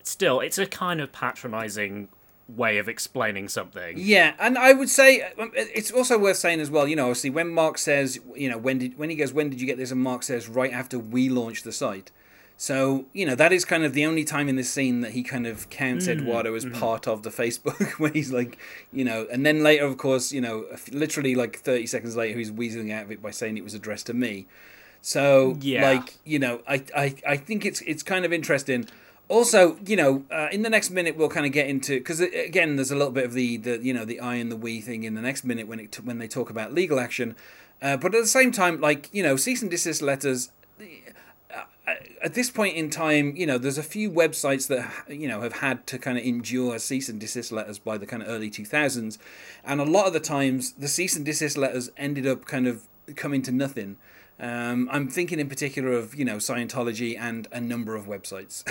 still, 0.02 0.40
it's 0.40 0.58
a 0.58 0.66
kind 0.66 1.00
of 1.00 1.12
patronising 1.12 2.08
way 2.48 2.78
of 2.78 2.88
explaining 2.88 3.48
something. 3.48 3.94
Yeah, 3.96 4.34
and 4.38 4.58
I 4.58 4.72
would 4.72 4.88
say 4.88 5.22
um, 5.38 5.52
it's 5.54 5.90
also 5.90 6.18
worth 6.18 6.36
saying 6.36 6.60
as 6.60 6.70
well. 6.70 6.86
You 6.86 6.96
know, 6.96 7.04
obviously, 7.04 7.30
when 7.30 7.48
Mark 7.48 7.78
says, 7.78 8.18
you 8.34 8.50
know, 8.50 8.58
when 8.58 8.78
did 8.78 8.98
when 8.98 9.10
he 9.10 9.16
goes, 9.16 9.32
when 9.32 9.50
did 9.50 9.60
you 9.60 9.66
get 9.66 9.78
this, 9.78 9.90
and 9.90 10.00
Mark 10.00 10.22
says, 10.22 10.48
right 10.48 10.72
after 10.72 10.98
we 10.98 11.28
launched 11.28 11.64
the 11.64 11.72
site. 11.72 12.10
So 12.56 13.06
you 13.12 13.26
know 13.26 13.34
that 13.34 13.52
is 13.52 13.64
kind 13.64 13.82
of 13.82 13.92
the 13.92 14.06
only 14.06 14.22
time 14.22 14.48
in 14.48 14.54
this 14.54 14.70
scene 14.70 15.00
that 15.00 15.12
he 15.12 15.24
kind 15.24 15.48
of 15.48 15.68
counts 15.68 16.06
mm, 16.06 16.10
Eduardo 16.12 16.54
as 16.54 16.64
mm-hmm. 16.64 16.78
part 16.78 17.08
of 17.08 17.24
the 17.24 17.30
Facebook, 17.30 17.92
where 17.98 18.12
he's 18.12 18.32
like, 18.32 18.56
you 18.92 19.04
know, 19.04 19.26
and 19.32 19.44
then 19.44 19.64
later, 19.64 19.84
of 19.84 19.96
course, 19.98 20.32
you 20.32 20.40
know, 20.40 20.66
literally 20.92 21.34
like 21.34 21.58
thirty 21.58 21.86
seconds 21.86 22.14
later, 22.14 22.38
he's 22.38 22.52
weaseling 22.52 22.92
out 22.92 23.04
of 23.04 23.10
it 23.10 23.20
by 23.20 23.30
saying 23.30 23.56
it 23.56 23.64
was 23.64 23.74
addressed 23.74 24.06
to 24.06 24.14
me. 24.14 24.46
So 25.02 25.58
yeah. 25.60 25.90
like 25.90 26.14
you 26.24 26.38
know, 26.38 26.60
I, 26.66 26.82
I 26.96 27.14
I 27.26 27.36
think 27.36 27.66
it's 27.66 27.82
it's 27.82 28.02
kind 28.02 28.24
of 28.24 28.32
interesting. 28.32 28.86
Also, 29.28 29.78
you 29.86 29.96
know, 29.96 30.24
uh, 30.30 30.48
in 30.52 30.62
the 30.62 30.70
next 30.70 30.90
minute 30.90 31.16
we'll 31.16 31.28
kind 31.28 31.46
of 31.46 31.52
get 31.52 31.66
into 31.66 31.98
because 31.98 32.20
uh, 32.20 32.26
again, 32.46 32.76
there's 32.76 32.90
a 32.90 32.96
little 32.96 33.12
bit 33.12 33.24
of 33.24 33.34
the 33.34 33.56
the 33.58 33.78
you 33.82 33.92
know 33.92 34.04
the 34.04 34.20
I 34.20 34.36
and 34.36 34.50
the 34.50 34.56
we 34.56 34.80
thing 34.80 35.04
in 35.04 35.14
the 35.14 35.22
next 35.22 35.44
minute 35.44 35.68
when 35.68 35.80
it 35.80 35.94
when 36.04 36.18
they 36.18 36.28
talk 36.28 36.48
about 36.48 36.72
legal 36.72 36.98
action. 36.98 37.36
Uh, 37.82 37.96
but 37.96 38.14
at 38.14 38.20
the 38.22 38.28
same 38.28 38.52
time, 38.52 38.80
like 38.80 39.08
you 39.12 39.22
know, 39.22 39.36
cease 39.36 39.60
and 39.60 39.70
desist 39.70 40.02
letters 40.02 40.50
at 42.22 42.34
this 42.34 42.50
point 42.50 42.76
in 42.76 42.88
time, 42.88 43.34
you 43.36 43.46
know, 43.46 43.58
there's 43.58 43.78
a 43.78 43.82
few 43.82 44.10
websites 44.10 44.68
that 44.68 44.90
you 45.12 45.26
know 45.26 45.40
have 45.40 45.54
had 45.54 45.86
to 45.88 45.98
kind 45.98 46.16
of 46.16 46.24
endure 46.24 46.78
cease 46.78 47.08
and 47.08 47.20
desist 47.20 47.50
letters 47.50 47.78
by 47.78 47.98
the 47.98 48.06
kind 48.06 48.22
of 48.22 48.28
early 48.28 48.50
2000s, 48.50 49.18
and 49.64 49.80
a 49.80 49.84
lot 49.84 50.06
of 50.06 50.12
the 50.12 50.20
times 50.20 50.72
the 50.72 50.88
cease 50.88 51.16
and 51.16 51.24
desist 51.24 51.58
letters 51.58 51.90
ended 51.96 52.26
up 52.26 52.44
kind 52.46 52.66
of 52.66 52.84
coming 53.16 53.42
to 53.42 53.52
nothing. 53.52 53.96
Um, 54.42 54.88
I'm 54.90 55.08
thinking 55.08 55.38
in 55.38 55.48
particular 55.48 55.92
of 55.92 56.16
you 56.16 56.24
know 56.24 56.36
Scientology 56.36 57.16
and 57.18 57.46
a 57.52 57.60
number 57.60 57.94
of 57.94 58.06
websites, 58.06 58.64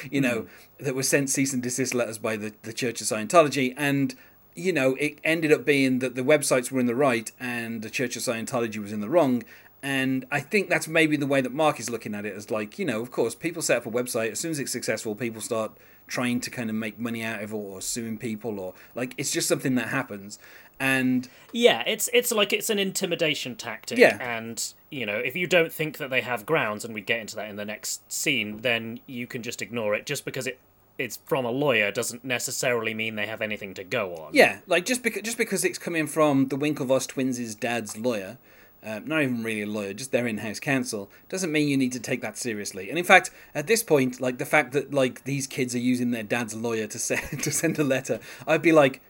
you 0.10 0.22
know, 0.22 0.42
mm. 0.42 0.48
that 0.78 0.94
were 0.94 1.02
sent 1.02 1.28
cease 1.28 1.52
and 1.52 1.62
desist 1.62 1.94
letters 1.94 2.16
by 2.16 2.36
the 2.36 2.54
the 2.62 2.72
Church 2.72 3.02
of 3.02 3.06
Scientology, 3.06 3.74
and 3.76 4.14
you 4.54 4.72
know 4.72 4.94
it 4.94 5.18
ended 5.22 5.52
up 5.52 5.66
being 5.66 5.98
that 5.98 6.14
the 6.14 6.22
websites 6.22 6.70
were 6.70 6.80
in 6.80 6.86
the 6.86 6.94
right 6.94 7.30
and 7.38 7.82
the 7.82 7.90
Church 7.90 8.16
of 8.16 8.22
Scientology 8.22 8.78
was 8.78 8.92
in 8.92 9.02
the 9.02 9.10
wrong, 9.10 9.42
and 9.84 10.24
I 10.30 10.40
think 10.40 10.70
that's 10.70 10.88
maybe 10.88 11.18
the 11.18 11.26
way 11.26 11.42
that 11.42 11.52
Mark 11.52 11.78
is 11.78 11.90
looking 11.90 12.14
at 12.14 12.24
it 12.24 12.34
as 12.34 12.50
like, 12.50 12.78
you 12.78 12.86
know, 12.86 13.02
of 13.02 13.10
course, 13.10 13.34
people 13.34 13.60
set 13.60 13.76
up 13.76 13.84
a 13.84 13.90
website. 13.90 14.32
As 14.32 14.40
soon 14.40 14.52
as 14.52 14.58
it's 14.58 14.72
successful, 14.72 15.14
people 15.14 15.42
start 15.42 15.72
trying 16.06 16.40
to 16.40 16.50
kind 16.50 16.70
of 16.70 16.76
make 16.76 16.98
money 16.98 17.22
out 17.22 17.42
of 17.42 17.52
it 17.52 17.54
or 17.54 17.82
suing 17.82 18.16
people 18.16 18.58
or 18.58 18.72
like 18.94 19.12
it's 19.18 19.30
just 19.30 19.46
something 19.46 19.74
that 19.74 19.88
happens. 19.88 20.38
And 20.80 21.28
yeah, 21.52 21.82
it's 21.86 22.08
it's 22.12 22.32
like 22.32 22.52
it's 22.52 22.70
an 22.70 22.78
intimidation 22.78 23.56
tactic. 23.56 23.98
Yeah. 23.98 24.18
And 24.20 24.62
you 24.90 25.06
know, 25.06 25.16
if 25.16 25.36
you 25.36 25.46
don't 25.46 25.72
think 25.72 25.98
that 25.98 26.10
they 26.10 26.20
have 26.20 26.46
grounds, 26.46 26.84
and 26.84 26.94
we 26.94 27.00
get 27.00 27.20
into 27.20 27.36
that 27.36 27.48
in 27.48 27.56
the 27.56 27.64
next 27.64 28.10
scene, 28.12 28.58
then 28.62 29.00
you 29.06 29.26
can 29.26 29.42
just 29.42 29.62
ignore 29.62 29.94
it. 29.94 30.06
Just 30.06 30.24
because 30.24 30.46
it 30.46 30.58
it's 30.96 31.18
from 31.26 31.44
a 31.44 31.50
lawyer 31.50 31.90
doesn't 31.90 32.24
necessarily 32.24 32.94
mean 32.94 33.16
they 33.16 33.26
have 33.26 33.40
anything 33.40 33.74
to 33.74 33.84
go 33.84 34.14
on. 34.14 34.30
Yeah, 34.32 34.60
like 34.66 34.84
just 34.84 35.02
because 35.02 35.22
just 35.22 35.38
because 35.38 35.64
it's 35.64 35.78
coming 35.78 36.06
from 36.06 36.48
the 36.48 36.56
Winklevoss 36.56 37.08
twins' 37.08 37.54
dad's 37.54 37.96
lawyer 37.96 38.38
uh, 38.84 39.00
not 39.04 39.22
even 39.22 39.42
really 39.42 39.62
a 39.62 39.66
lawyer, 39.66 39.94
just 39.94 40.12
their 40.12 40.26
in-house 40.26 40.60
counsel, 40.60 41.10
doesn't 41.28 41.50
mean 41.50 41.68
you 41.68 41.76
need 41.76 41.92
to 41.92 42.00
take 42.00 42.20
that 42.20 42.36
seriously. 42.36 42.90
And 42.90 42.98
in 42.98 43.04
fact, 43.04 43.30
at 43.54 43.66
this 43.66 43.82
point, 43.82 44.20
like 44.20 44.38
the 44.38 44.44
fact 44.44 44.72
that 44.72 44.92
like 44.92 45.24
these 45.24 45.46
kids 45.46 45.74
are 45.74 45.78
using 45.78 46.10
their 46.10 46.22
dad's 46.22 46.54
lawyer 46.54 46.86
to 46.88 46.98
send 46.98 47.42
to 47.42 47.50
send 47.50 47.78
a 47.78 47.84
letter, 47.84 48.20
I'd 48.46 48.62
be 48.62 48.72
like, 48.72 49.00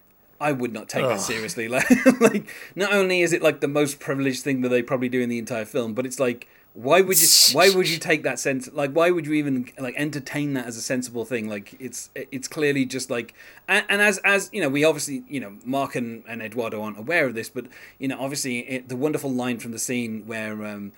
I 0.45 0.53
would 0.53 0.73
not 0.73 0.89
take 0.89 1.05
Ugh. 1.05 1.11
that 1.11 1.21
seriously. 1.21 1.69
Like, 1.75 2.21
like 2.21 2.55
not 2.77 2.93
only 2.93 3.23
is 3.23 3.33
it 3.33 3.43
like 3.43 3.61
the 3.61 3.69
most 3.69 3.99
privileged 3.99 4.43
thing 4.43 4.61
that 4.61 4.69
they 4.69 4.83
probably 4.83 5.09
do 5.09 5.21
in 5.21 5.29
the 5.29 5.39
entire 5.39 5.65
film, 5.65 5.95
but 5.95 6.05
it's 6.05 6.21
like 6.21 6.47
why 6.75 7.01
would 7.01 7.21
you 7.21 7.29
why 7.53 7.71
would 7.71 7.89
you 7.89 7.99
take 7.99 8.25
that 8.25 8.39
sense 8.39 8.69
like 8.73 8.91
why 8.91 9.09
would 9.09 9.29
you 9.29 9.33
even 9.33 9.71
like 9.79 9.95
entertain 9.97 10.55
that 10.55 10.67
as 10.67 10.77
a 10.77 10.81
sensible 10.81 11.25
thing 11.25 11.49
like 11.49 11.77
it's 11.79 12.11
it's 12.15 12.49
clearly 12.49 12.85
just 12.85 13.11
like 13.11 13.33
and, 13.69 13.87
and 13.89 14.03
as 14.03 14.19
as 14.25 14.51
you 14.53 14.61
know 14.61 14.69
we 14.69 14.83
obviously 14.83 15.23
you 15.29 15.39
know 15.39 15.57
mark 15.65 15.95
and, 15.95 16.25
and 16.27 16.43
eduardo 16.43 16.83
aren't 16.83 16.99
aware 16.99 17.27
of 17.29 17.35
this 17.37 17.49
but 17.49 17.67
you 18.01 18.09
know 18.09 18.19
obviously 18.19 18.59
it, 18.69 18.89
the 18.89 18.97
wonderful 18.97 19.33
line 19.33 19.61
from 19.61 19.71
the 19.71 19.79
scene 19.79 20.27
where 20.27 20.67
um 20.67 20.91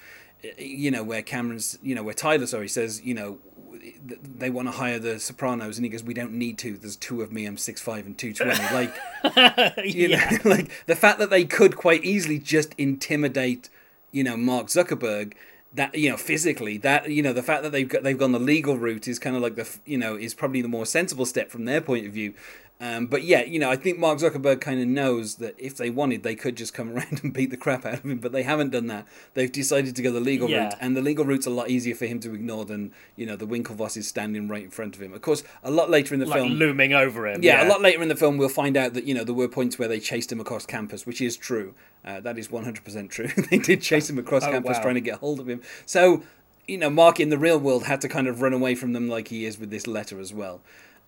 you 0.56 0.90
know 0.90 1.02
where 1.02 1.20
cameron's 1.20 1.78
you 1.82 1.94
know 1.94 2.02
where 2.02 2.14
tyler 2.14 2.46
sorry 2.46 2.68
says 2.68 3.02
you 3.02 3.12
know 3.12 3.38
they 4.22 4.50
want 4.50 4.68
to 4.68 4.72
hire 4.72 4.98
the 4.98 5.18
sopranos 5.18 5.78
and 5.78 5.84
he 5.84 5.90
goes 5.90 6.02
we 6.02 6.14
don't 6.14 6.32
need 6.32 6.58
to. 6.58 6.76
There's 6.76 6.96
two 6.96 7.22
of 7.22 7.32
me 7.32 7.46
i'm 7.46 7.56
six 7.56 7.80
five 7.80 8.06
and 8.06 8.16
220 8.16 8.74
like 8.74 9.84
you 9.84 10.08
yeah. 10.08 10.30
know 10.30 10.38
like 10.50 10.70
the 10.86 10.96
fact 10.96 11.18
that 11.18 11.30
they 11.30 11.44
could 11.44 11.76
quite 11.76 12.04
easily 12.04 12.38
just 12.38 12.74
intimidate 12.78 13.68
you 14.12 14.24
know 14.24 14.36
mark 14.36 14.66
zuckerberg 14.66 15.34
that 15.74 15.94
you 15.94 16.10
know 16.10 16.16
physically 16.16 16.78
that 16.78 17.10
you 17.10 17.22
know 17.22 17.32
the 17.32 17.42
fact 17.42 17.62
that 17.62 17.70
they've 17.70 17.88
got 17.88 18.02
they've 18.02 18.18
gone 18.18 18.32
the 18.32 18.38
legal 18.38 18.78
route 18.78 19.06
is 19.06 19.18
kind 19.18 19.36
of 19.36 19.42
like 19.42 19.56
the 19.56 19.78
you 19.84 19.98
know 19.98 20.16
is 20.16 20.34
probably 20.34 20.62
the 20.62 20.68
more 20.68 20.86
sensible 20.86 21.26
step 21.26 21.50
from 21.50 21.64
their 21.64 21.80
point 21.80 22.06
of 22.06 22.12
view 22.12 22.34
um, 22.78 23.06
but 23.06 23.22
yeah, 23.22 23.42
you 23.42 23.58
know, 23.58 23.70
I 23.70 23.76
think 23.76 23.98
Mark 23.98 24.18
Zuckerberg 24.18 24.60
kind 24.60 24.82
of 24.82 24.86
knows 24.86 25.36
that 25.36 25.54
if 25.58 25.78
they 25.78 25.88
wanted, 25.88 26.22
they 26.22 26.34
could 26.34 26.56
just 26.56 26.74
come 26.74 26.90
around 26.94 27.20
and 27.22 27.32
beat 27.32 27.50
the 27.50 27.56
crap 27.56 27.86
out 27.86 27.94
of 27.94 28.04
him. 28.04 28.18
But 28.18 28.32
they 28.32 28.42
haven't 28.42 28.70
done 28.70 28.86
that. 28.88 29.06
They've 29.32 29.50
decided 29.50 29.96
to 29.96 30.02
go 30.02 30.12
the 30.12 30.20
legal 30.20 30.50
yeah. 30.50 30.64
route, 30.64 30.74
and 30.80 30.96
the 30.96 31.00
legal 31.00 31.24
route's 31.24 31.46
a 31.46 31.50
lot 31.50 31.70
easier 31.70 31.94
for 31.94 32.06
him 32.06 32.20
to 32.20 32.34
ignore 32.34 32.66
than 32.66 32.92
you 33.16 33.24
know 33.24 33.36
the 33.36 33.46
Winklevoss 33.46 33.96
is 33.96 34.06
standing 34.06 34.46
right 34.48 34.64
in 34.64 34.70
front 34.70 34.94
of 34.94 35.00
him. 35.00 35.14
Of 35.14 35.22
course, 35.22 35.42
a 35.62 35.70
lot 35.70 35.88
later 35.88 36.12
in 36.12 36.20
the 36.20 36.26
like 36.26 36.40
film, 36.40 36.52
looming 36.52 36.92
over 36.92 37.26
him. 37.26 37.42
Yeah, 37.42 37.62
yeah, 37.62 37.68
a 37.68 37.70
lot 37.70 37.80
later 37.80 38.02
in 38.02 38.08
the 38.08 38.16
film, 38.16 38.36
we'll 38.36 38.48
find 38.50 38.76
out 38.76 38.92
that 38.92 39.04
you 39.04 39.14
know 39.14 39.24
there 39.24 39.34
were 39.34 39.48
points 39.48 39.78
where 39.78 39.88
they 39.88 40.00
chased 40.00 40.30
him 40.30 40.40
across 40.40 40.66
campus, 40.66 41.06
which 41.06 41.20
is 41.20 41.36
true. 41.36 41.74
Uh, 42.04 42.20
that 42.20 42.38
is 42.38 42.50
one 42.50 42.64
hundred 42.64 42.84
percent 42.84 43.10
true. 43.10 43.28
they 43.50 43.58
did 43.58 43.80
chase 43.80 44.10
him 44.10 44.18
across 44.18 44.44
oh, 44.44 44.50
campus 44.50 44.76
wow. 44.76 44.82
trying 44.82 44.94
to 44.96 45.00
get 45.00 45.18
hold 45.18 45.40
of 45.40 45.48
him. 45.48 45.62
So 45.86 46.22
you 46.68 46.78
know, 46.78 46.90
Mark 46.90 47.20
in 47.20 47.30
the 47.30 47.38
real 47.38 47.58
world 47.58 47.84
had 47.84 48.00
to 48.00 48.08
kind 48.08 48.26
of 48.26 48.42
run 48.42 48.52
away 48.52 48.74
from 48.74 48.92
them 48.92 49.08
like 49.08 49.28
he 49.28 49.44
is 49.44 49.58
with 49.58 49.70
this 49.70 49.86
letter 49.86 50.20
as 50.20 50.34
well. 50.34 50.60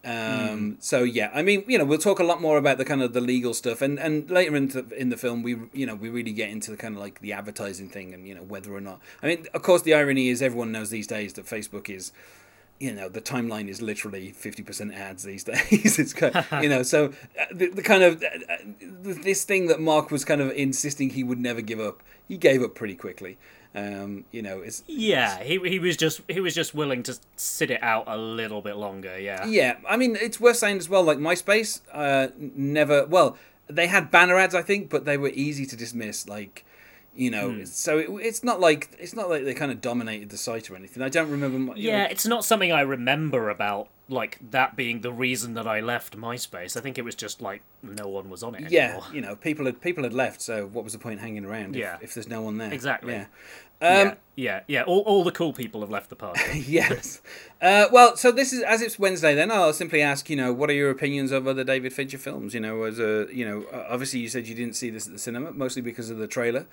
Um, 0.04 0.12
mm. 0.12 0.82
So 0.82 1.02
yeah, 1.02 1.30
I 1.34 1.42
mean, 1.42 1.64
you 1.66 1.76
know, 1.76 1.84
we'll 1.84 1.98
talk 1.98 2.20
a 2.20 2.24
lot 2.24 2.40
more 2.40 2.56
about 2.56 2.78
the 2.78 2.84
kind 2.84 3.02
of 3.02 3.12
the 3.12 3.20
legal 3.20 3.52
stuff, 3.52 3.82
and 3.82 3.98
and 3.98 4.30
later 4.30 4.54
in 4.54 4.68
the, 4.68 4.86
in 4.96 5.08
the 5.08 5.16
film, 5.16 5.42
we 5.42 5.58
you 5.72 5.86
know 5.86 5.96
we 5.96 6.08
really 6.08 6.32
get 6.32 6.50
into 6.50 6.70
the 6.70 6.76
kind 6.76 6.94
of 6.94 7.00
like 7.00 7.20
the 7.20 7.32
advertising 7.32 7.88
thing, 7.88 8.14
and 8.14 8.26
you 8.26 8.34
know 8.34 8.42
whether 8.42 8.72
or 8.72 8.80
not. 8.80 9.00
I 9.22 9.26
mean, 9.26 9.46
of 9.52 9.62
course, 9.62 9.82
the 9.82 9.94
irony 9.94 10.28
is 10.28 10.40
everyone 10.40 10.70
knows 10.70 10.90
these 10.90 11.06
days 11.06 11.32
that 11.34 11.46
Facebook 11.46 11.90
is. 11.90 12.12
You 12.78 12.94
know 12.94 13.08
the 13.08 13.20
timeline 13.20 13.66
is 13.66 13.82
literally 13.82 14.30
fifty 14.30 14.62
percent 14.62 14.94
ads 14.94 15.24
these 15.24 15.42
days. 15.52 15.98
it's 15.98 16.12
kind 16.12 16.36
of, 16.36 16.46
you 16.62 16.68
know 16.68 16.84
so 16.84 17.12
uh, 17.36 17.46
the, 17.50 17.70
the 17.70 17.82
kind 17.82 18.04
of 18.04 18.22
uh, 18.22 18.26
uh, 18.48 18.56
this 19.02 19.42
thing 19.42 19.66
that 19.66 19.80
Mark 19.80 20.12
was 20.12 20.24
kind 20.24 20.40
of 20.40 20.52
insisting 20.52 21.10
he 21.10 21.24
would 21.24 21.40
never 21.40 21.60
give 21.60 21.80
up. 21.80 22.04
He 22.28 22.36
gave 22.36 22.62
up 22.62 22.76
pretty 22.76 22.94
quickly. 22.94 23.36
Um, 23.78 24.24
you 24.32 24.42
know, 24.42 24.60
it's 24.60 24.82
yeah. 24.86 25.42
He 25.42 25.58
he 25.68 25.78
was 25.78 25.96
just 25.96 26.20
he 26.28 26.40
was 26.40 26.54
just 26.54 26.74
willing 26.74 27.02
to 27.04 27.18
sit 27.36 27.70
it 27.70 27.82
out 27.82 28.04
a 28.06 28.16
little 28.16 28.60
bit 28.60 28.76
longer. 28.76 29.18
Yeah. 29.18 29.46
Yeah, 29.46 29.76
I 29.88 29.96
mean, 29.96 30.16
it's 30.16 30.40
worth 30.40 30.56
saying 30.56 30.78
as 30.78 30.88
well. 30.88 31.02
Like 31.02 31.18
MySpace, 31.18 31.80
uh, 31.92 32.28
never. 32.36 33.06
Well, 33.06 33.36
they 33.68 33.86
had 33.86 34.10
banner 34.10 34.36
ads, 34.36 34.54
I 34.54 34.62
think, 34.62 34.90
but 34.90 35.04
they 35.04 35.16
were 35.16 35.30
easy 35.30 35.66
to 35.66 35.76
dismiss. 35.76 36.26
Like, 36.26 36.64
you 37.14 37.30
know, 37.30 37.50
mm. 37.50 37.68
so 37.68 37.98
it, 37.98 38.08
it's 38.22 38.42
not 38.42 38.60
like 38.60 38.96
it's 38.98 39.14
not 39.14 39.28
like 39.28 39.44
they 39.44 39.54
kind 39.54 39.70
of 39.70 39.80
dominated 39.80 40.30
the 40.30 40.38
site 40.38 40.70
or 40.70 40.76
anything. 40.76 41.02
I 41.02 41.08
don't 41.08 41.30
remember. 41.30 41.58
My, 41.58 41.74
yeah, 41.76 42.04
know. 42.04 42.10
it's 42.10 42.26
not 42.26 42.44
something 42.44 42.72
I 42.72 42.80
remember 42.80 43.50
about 43.50 43.88
like 44.08 44.38
that 44.52 44.76
being 44.76 45.02
the 45.02 45.12
reason 45.12 45.54
that 45.54 45.66
I 45.66 45.80
left 45.80 46.16
MySpace. 46.16 46.76
I 46.76 46.80
think 46.80 46.96
it 46.96 47.04
was 47.04 47.14
just 47.14 47.42
like 47.42 47.62
no 47.82 48.08
one 48.08 48.30
was 48.30 48.42
on 48.42 48.54
it. 48.54 48.64
Anymore. 48.64 48.70
Yeah, 48.72 49.00
you 49.12 49.20
know, 49.20 49.36
people 49.36 49.66
had 49.66 49.80
people 49.80 50.04
had 50.04 50.14
left, 50.14 50.40
so 50.40 50.66
what 50.66 50.84
was 50.84 50.92
the 50.92 50.98
point 50.98 51.20
hanging 51.20 51.44
around? 51.44 51.76
Yeah. 51.76 51.96
if, 51.96 52.04
if 52.04 52.14
there's 52.14 52.28
no 52.28 52.42
one 52.42 52.58
there. 52.58 52.72
Exactly. 52.72 53.12
Yeah. 53.12 53.26
Um, 53.80 53.88
yeah, 53.88 54.14
yeah, 54.34 54.60
yeah. 54.66 54.82
All, 54.82 55.00
all 55.00 55.24
the 55.24 55.32
cool 55.32 55.52
people 55.52 55.80
have 55.82 55.90
left 55.90 56.10
the 56.10 56.16
party. 56.16 56.60
yes. 56.66 57.20
Uh, 57.62 57.86
well, 57.92 58.16
so 58.16 58.32
this 58.32 58.52
is 58.52 58.62
as 58.62 58.82
it's 58.82 58.98
Wednesday. 58.98 59.34
Then 59.34 59.50
I'll 59.50 59.72
simply 59.72 60.02
ask, 60.02 60.28
you 60.28 60.36
know, 60.36 60.52
what 60.52 60.68
are 60.70 60.74
your 60.74 60.90
opinions 60.90 61.30
of 61.32 61.46
other 61.46 61.64
David 61.64 61.92
Fincher 61.92 62.18
films? 62.18 62.54
You 62.54 62.60
know, 62.60 62.82
as 62.82 62.98
a, 62.98 63.28
you 63.32 63.44
know, 63.44 63.66
obviously 63.88 64.20
you 64.20 64.28
said 64.28 64.46
you 64.46 64.54
didn't 64.54 64.74
see 64.74 64.90
this 64.90 65.06
at 65.06 65.12
the 65.12 65.18
cinema, 65.18 65.52
mostly 65.52 65.82
because 65.82 66.10
of 66.10 66.18
the 66.18 66.26
trailer. 66.26 66.66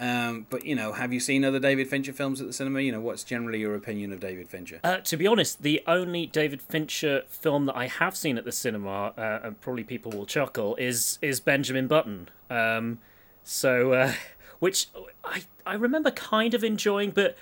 Um, 0.00 0.46
but 0.48 0.64
you 0.64 0.76
know, 0.76 0.92
have 0.92 1.12
you 1.12 1.18
seen 1.18 1.44
other 1.44 1.58
David 1.58 1.88
Fincher 1.88 2.12
films 2.12 2.40
at 2.40 2.46
the 2.46 2.52
cinema? 2.52 2.80
You 2.80 2.92
know, 2.92 3.00
what's 3.00 3.24
generally 3.24 3.58
your 3.58 3.74
opinion 3.74 4.12
of 4.12 4.20
David 4.20 4.48
Fincher? 4.48 4.80
Uh, 4.84 4.98
to 4.98 5.16
be 5.16 5.26
honest, 5.26 5.62
the 5.62 5.82
only 5.86 6.26
David 6.26 6.62
Fincher 6.62 7.22
film 7.28 7.66
that 7.66 7.76
I 7.76 7.88
have 7.88 8.16
seen 8.16 8.38
at 8.38 8.44
the 8.44 8.52
cinema, 8.52 9.12
uh, 9.18 9.40
and 9.42 9.60
probably 9.60 9.82
people 9.82 10.12
will 10.12 10.26
chuckle, 10.26 10.76
is 10.76 11.18
is 11.20 11.40
Benjamin 11.40 11.88
Button. 11.88 12.28
Um, 12.48 12.98
so, 13.42 13.92
uh, 13.92 14.12
which 14.60 14.88
I 15.28 15.42
I 15.66 15.74
remember 15.74 16.10
kind 16.10 16.54
of 16.54 16.64
enjoying, 16.64 17.10
but 17.10 17.36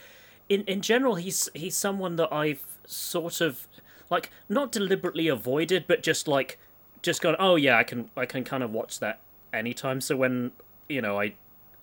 in 0.49 0.63
in 0.63 0.81
general, 0.81 1.17
he's 1.17 1.49
he's 1.55 1.77
someone 1.77 2.17
that 2.17 2.33
I've 2.33 2.65
sort 2.87 3.41
of 3.41 3.67
like 4.11 4.31
not 4.49 4.73
deliberately 4.73 5.29
avoided, 5.29 5.87
but 5.87 6.03
just 6.03 6.29
like 6.29 6.59
just 7.03 7.23
gone. 7.23 7.37
Oh 7.39 7.57
yeah, 7.57 7.79
I 7.79 7.85
can 7.85 8.11
I 8.17 8.27
can 8.27 8.45
kind 8.45 8.63
of 8.63 8.71
watch 8.73 9.01
that 9.01 9.21
anytime. 9.53 10.01
So 10.01 10.17
when 10.17 10.53
you 10.89 11.01
know 11.01 11.21
I 11.21 11.35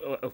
uh, 0.06 0.30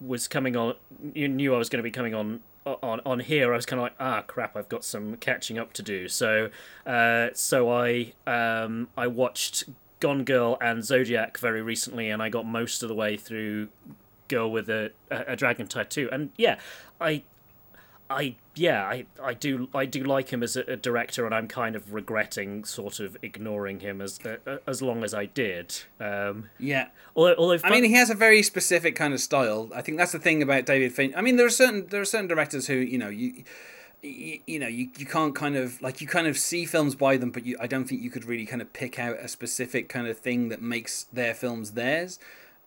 was 0.00 0.28
coming 0.28 0.56
on, 0.56 0.74
you 1.14 1.28
knew 1.28 1.54
I 1.54 1.58
was 1.58 1.68
going 1.68 1.78
to 1.78 1.82
be 1.82 1.90
coming 1.90 2.14
on 2.14 2.40
on 2.64 3.00
on 3.04 3.20
here. 3.20 3.52
I 3.52 3.56
was 3.56 3.66
kind 3.66 3.80
of 3.80 3.84
like, 3.84 3.94
ah, 3.98 4.22
crap, 4.22 4.56
I've 4.56 4.68
got 4.68 4.84
some 4.84 5.16
catching 5.16 5.58
up 5.58 5.72
to 5.74 5.82
do. 5.82 6.08
So, 6.08 6.50
uh, 6.86 7.28
so 7.34 7.70
I 7.70 8.12
um 8.26 8.88
I 8.96 9.06
watched 9.06 9.64
Gone 10.00 10.24
Girl 10.24 10.56
and 10.60 10.84
Zodiac 10.84 11.38
very 11.38 11.62
recently, 11.62 12.10
and 12.10 12.22
I 12.22 12.28
got 12.28 12.46
most 12.46 12.82
of 12.82 12.88
the 12.88 12.94
way 12.94 13.16
through 13.16 13.68
Girl 14.32 14.50
with 14.50 14.68
a 14.68 14.90
a, 15.10 15.24
a 15.28 15.36
dragon 15.36 15.66
tattoo, 15.66 16.08
and 16.10 16.30
yeah, 16.36 16.58
I 17.00 17.22
I 18.12 18.36
yeah, 18.54 18.84
I, 18.84 19.06
I 19.22 19.34
do 19.34 19.68
I 19.74 19.86
do 19.86 20.04
like 20.04 20.28
him 20.28 20.42
as 20.42 20.56
a, 20.56 20.62
a, 20.62 20.76
director, 20.76 21.24
and 21.24 21.34
I'm 21.34 21.48
kind 21.48 21.74
of 21.74 21.92
regretting 21.92 22.64
sort 22.64 23.00
of 23.00 23.16
ignoring 23.22 23.80
him 23.80 24.02
as 24.02 24.20
uh, 24.24 24.58
as 24.66 24.82
long 24.82 25.02
as 25.02 25.14
I 25.14 25.26
did. 25.26 25.74
Um, 25.98 26.50
yeah. 26.58 26.88
Although, 27.16 27.34
although 27.36 27.58
I 27.64 27.70
mean, 27.70 27.84
he 27.84 27.94
has 27.94 28.10
a 28.10 28.14
very 28.14 28.42
specific 28.42 28.94
kind 28.94 29.14
of 29.14 29.20
style. 29.20 29.70
I 29.74 29.80
think 29.80 29.96
that's 29.96 30.12
the 30.12 30.18
thing 30.18 30.42
about 30.42 30.66
David 30.66 30.92
Fincher. 30.92 31.16
I 31.16 31.22
mean, 31.22 31.36
there 31.36 31.46
are 31.46 31.50
certain 31.50 31.86
there 31.88 32.00
are 32.00 32.06
certain 32.06 32.28
directors 32.28 32.66
who 32.66 32.74
you 32.74 32.98
know 32.98 33.08
you. 33.08 33.44
You, 34.04 34.40
you 34.48 34.58
know 34.58 34.66
you, 34.66 34.90
you 34.98 35.06
can't 35.06 35.32
kind 35.32 35.54
of 35.54 35.80
like 35.80 36.00
you 36.00 36.08
kind 36.08 36.26
of 36.26 36.36
see 36.36 36.64
films 36.64 36.96
by 36.96 37.16
them 37.16 37.30
but 37.30 37.46
you 37.46 37.56
I 37.60 37.68
don't 37.68 37.84
think 37.84 38.02
you 38.02 38.10
could 38.10 38.24
really 38.24 38.46
kind 38.46 38.60
of 38.60 38.72
pick 38.72 38.98
out 38.98 39.16
a 39.20 39.28
specific 39.28 39.88
kind 39.88 40.08
of 40.08 40.18
thing 40.18 40.48
that 40.48 40.60
makes 40.60 41.04
their 41.12 41.34
films 41.34 41.74
theirs 41.74 42.18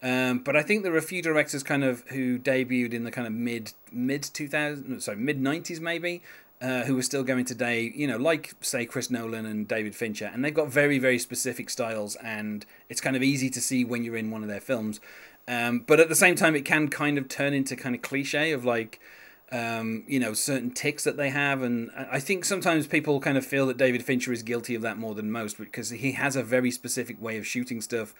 um, 0.01 0.39
but 0.39 0.55
I 0.55 0.61
think 0.61 0.83
there 0.83 0.93
are 0.93 0.97
a 0.97 1.01
few 1.01 1.21
directors 1.21 1.63
kind 1.63 1.83
of 1.83 2.03
who 2.09 2.37
debuted 2.37 2.93
in 2.93 3.03
the 3.03 3.11
kind 3.11 3.27
of 3.27 3.33
mid 3.33 3.73
mid 3.91 4.23
two 4.23 4.47
thousand 4.47 5.01
sorry 5.01 5.17
mid 5.17 5.41
nineties 5.41 5.79
maybe. 5.79 6.21
Uh, 6.61 6.85
who 6.85 6.97
are 6.97 7.03
still 7.03 7.21
going 7.21 7.43
today, 7.43 7.91
you 7.93 8.07
know, 8.07 8.15
like 8.15 8.53
say 8.61 8.85
Chris 8.85 9.11
Nolan 9.11 9.45
and 9.45 9.67
David 9.67 9.93
Fincher, 9.93 10.31
and 10.33 10.43
they've 10.43 10.53
got 10.53 10.69
very, 10.69 10.97
very 10.99 11.19
specific 11.19 11.69
styles, 11.69 12.15
and 12.15 12.65
it's 12.87 13.01
kind 13.01 13.17
of 13.17 13.21
easy 13.21 13.49
to 13.49 13.59
see 13.59 13.83
when 13.83 14.05
you're 14.05 14.15
in 14.15 14.31
one 14.31 14.41
of 14.41 14.47
their 14.47 14.61
films. 14.61 15.01
Um, 15.49 15.83
but 15.85 15.99
at 15.99 16.07
the 16.07 16.15
same 16.15 16.35
time, 16.35 16.55
it 16.55 16.63
can 16.63 16.87
kind 16.87 17.17
of 17.17 17.27
turn 17.27 17.53
into 17.53 17.75
kind 17.75 17.93
of 17.93 18.01
cliche 18.01 18.53
of 18.53 18.63
like, 18.63 19.01
um, 19.51 20.05
you 20.07 20.17
know, 20.17 20.33
certain 20.33 20.71
ticks 20.71 21.03
that 21.03 21.17
they 21.17 21.29
have, 21.29 21.61
and 21.61 21.91
I 22.09 22.21
think 22.21 22.45
sometimes 22.45 22.87
people 22.87 23.19
kind 23.19 23.37
of 23.37 23.45
feel 23.45 23.67
that 23.67 23.77
David 23.77 24.03
Fincher 24.03 24.31
is 24.31 24.41
guilty 24.41 24.75
of 24.75 24.81
that 24.81 24.97
more 24.97 25.13
than 25.13 25.29
most 25.29 25.57
because 25.57 25.89
he 25.89 26.13
has 26.13 26.37
a 26.37 26.41
very 26.41 26.71
specific 26.71 27.21
way 27.21 27.37
of 27.37 27.45
shooting 27.45 27.81
stuff, 27.81 28.15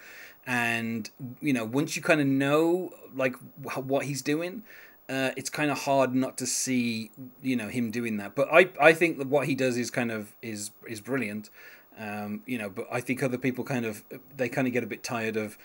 and 0.48 1.10
you 1.42 1.54
know 1.54 1.66
once 1.66 1.96
you 1.96 2.02
kind 2.02 2.22
of 2.22 2.28
know 2.28 2.92
like 3.16 3.36
what 3.64 4.06
he's 4.06 4.22
doing 4.22 4.64
uh, 5.08 5.30
it's 5.38 5.50
kind 5.50 5.70
of 5.70 5.80
hard 5.80 6.16
not 6.16 6.38
to 6.38 6.48
see 6.48 7.12
you 7.44 7.56
know 7.56 7.68
him 7.68 7.92
doing 7.92 8.18
that. 8.18 8.36
But 8.36 8.50
i 8.52 8.70
i 8.80 8.94
think 8.94 9.18
that 9.20 9.28
what 9.28 9.48
he 9.48 9.56
does 9.56 9.78
is 9.78 9.92
kind 9.92 10.12
of 10.12 10.36
is 10.42 10.72
is 10.88 11.02
brilliant. 11.02 11.50
Um, 11.98 12.44
you 12.46 12.58
know 12.58 12.70
but 12.70 12.88
i 12.92 13.00
think 13.00 13.24
other 13.24 13.38
people 13.38 13.64
kind 13.64 13.86
of 13.86 14.04
they 14.36 14.50
kind 14.50 14.68
of 14.68 14.74
get 14.74 14.84
a 14.84 14.88
bit 14.88 15.02
tired 15.02 15.38
of 15.38 15.58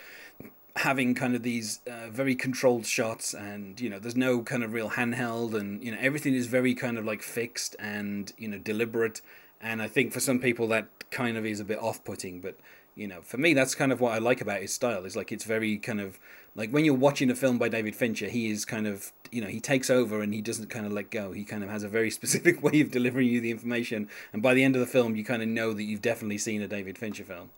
having 0.77 1.13
kind 1.13 1.35
of 1.35 1.43
these 1.43 1.81
uh, 1.91 2.09
very 2.09 2.37
controlled 2.37 2.87
shots 2.87 3.35
and 3.35 3.81
you 3.81 3.91
know 3.91 3.99
there's 3.99 4.15
no 4.15 4.41
kind 4.43 4.63
of 4.63 4.73
real 4.73 4.91
handheld 4.91 5.55
and 5.55 5.83
you 5.83 5.91
know 5.91 5.99
everything 6.01 6.33
is 6.33 6.47
very 6.47 6.73
kind 6.73 6.99
of 6.99 7.05
like 7.05 7.23
fixed 7.23 7.75
and 7.81 8.33
you 8.39 8.47
know 8.47 8.59
deliberate. 8.59 9.21
And 9.61 9.83
i 9.83 9.89
think 9.89 10.13
for 10.13 10.21
some 10.21 10.39
people 10.39 10.69
that 10.69 10.87
kind 11.11 11.37
of 11.37 11.45
is 11.45 11.59
a 11.59 11.65
bit 11.65 11.79
off-putting 11.81 12.41
but 12.41 12.57
you 12.95 13.07
know 13.07 13.21
for 13.23 13.39
me 13.39 13.55
that's 13.55 13.75
kind 13.75 13.93
of 13.93 14.01
what 14.01 14.13
i 14.13 14.19
like 14.19 14.41
about 14.41 14.61
his 14.61 14.73
style. 14.73 15.05
Is 15.05 15.17
like 15.17 15.33
it's 15.33 15.45
very 15.45 15.79
kind 15.79 16.01
of 16.01 16.19
like 16.55 16.71
when 16.71 16.85
you're 16.85 16.95
watching 16.95 17.31
a 17.31 17.35
film 17.35 17.59
by 17.59 17.69
david 17.69 17.95
fincher 17.95 18.29
he 18.29 18.51
is 18.51 18.65
kind 18.65 18.87
of 18.87 19.13
you 19.31 19.41
know 19.41 19.49
he 19.49 19.61
takes 19.61 19.91
over 19.91 20.21
and 20.21 20.35
he 20.35 20.41
doesn't 20.41 20.71
kind 20.71 20.87
of 20.87 20.93
let 20.93 21.11
go. 21.11 21.33
He 21.33 21.45
kind 21.45 21.63
of 21.63 21.71
has 21.71 21.83
a 21.83 21.89
very 21.89 22.11
specific 22.19 22.63
way 22.63 22.81
of 22.81 22.91
delivering 22.91 23.29
you 23.29 23.41
the 23.41 23.51
information. 23.51 24.09
And 24.33 24.43
by 24.43 24.55
the 24.55 24.65
end 24.65 24.77
of 24.77 24.81
the 24.81 24.87
film 24.87 25.17
you 25.17 25.25
kind 25.25 25.43
of 25.43 25.49
know 25.49 25.73
that 25.73 25.83
you've 25.85 26.03
definitely 26.03 26.39
seen 26.39 26.63
a 26.63 26.69
david 26.69 26.99
fincher 26.99 27.25
film. 27.25 27.51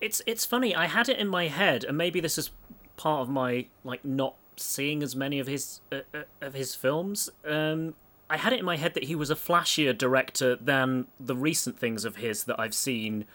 It's 0.00 0.22
it's 0.26 0.44
funny 0.44 0.74
i 0.74 0.86
had 0.86 1.08
it 1.08 1.18
in 1.18 1.28
my 1.28 1.48
head 1.48 1.84
and 1.84 1.96
maybe 1.96 2.20
this 2.20 2.38
is 2.38 2.50
part 2.96 3.22
of 3.22 3.28
my 3.28 3.66
like 3.82 4.04
not 4.04 4.36
seeing 4.56 5.02
as 5.02 5.16
many 5.16 5.40
of 5.40 5.46
his 5.46 5.80
uh, 5.90 6.00
uh, 6.12 6.22
of 6.40 6.54
his 6.54 6.74
films. 6.74 7.30
Um 7.44 7.94
I 8.28 8.38
had 8.38 8.52
it 8.52 8.60
in 8.60 8.64
my 8.64 8.76
head 8.76 8.94
that 8.94 9.04
he 9.04 9.14
was 9.14 9.30
a 9.30 9.34
flashier 9.34 9.96
director 9.96 10.56
than 10.56 11.06
the 11.20 11.36
recent 11.36 11.78
things 11.78 12.04
of 12.04 12.16
his 12.16 12.44
that 12.44 12.58
I've 12.58 12.74
seen 12.74 13.26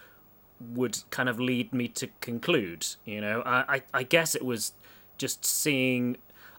would 0.60 1.00
kind 1.10 1.30
of 1.30 1.39
lead 1.39 1.74
me 1.74 1.88
to 1.89 2.08
conclude. 2.22 2.86
You 3.06 3.22
know, 3.22 3.41
I, 3.45 3.76
I, 3.76 3.82
I 3.93 4.04
guess 4.04 4.36
it 4.36 4.43
was 4.43 4.74
just 5.17 5.45
seeing. 5.45 6.17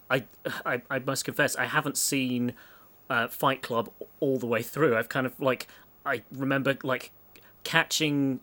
I, 0.09 0.25
I, 0.65 0.81
I 0.89 0.99
must 0.99 1.23
confess, 1.23 1.55
I 1.55 1.65
haven't 1.65 1.97
seen 1.97 2.53
uh, 3.09 3.27
Fight 3.27 3.61
Club 3.61 3.89
all 4.19 4.37
the 4.37 4.45
way 4.47 4.61
through. 4.61 4.97
I've 4.97 5.09
kind 5.09 5.25
of 5.25 5.39
like 5.39 5.67
I 6.05 6.23
remember 6.31 6.77
like 6.83 7.11
catching 7.63 8.39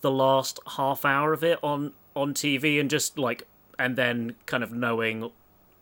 the 0.00 0.10
last 0.10 0.58
half 0.76 1.04
hour 1.04 1.32
of 1.32 1.44
it 1.44 1.58
on 1.62 1.92
on 2.14 2.34
TV 2.34 2.80
and 2.80 2.88
just 2.90 3.18
like 3.18 3.46
and 3.78 3.96
then 3.96 4.34
kind 4.46 4.62
of 4.62 4.72
knowing 4.72 5.30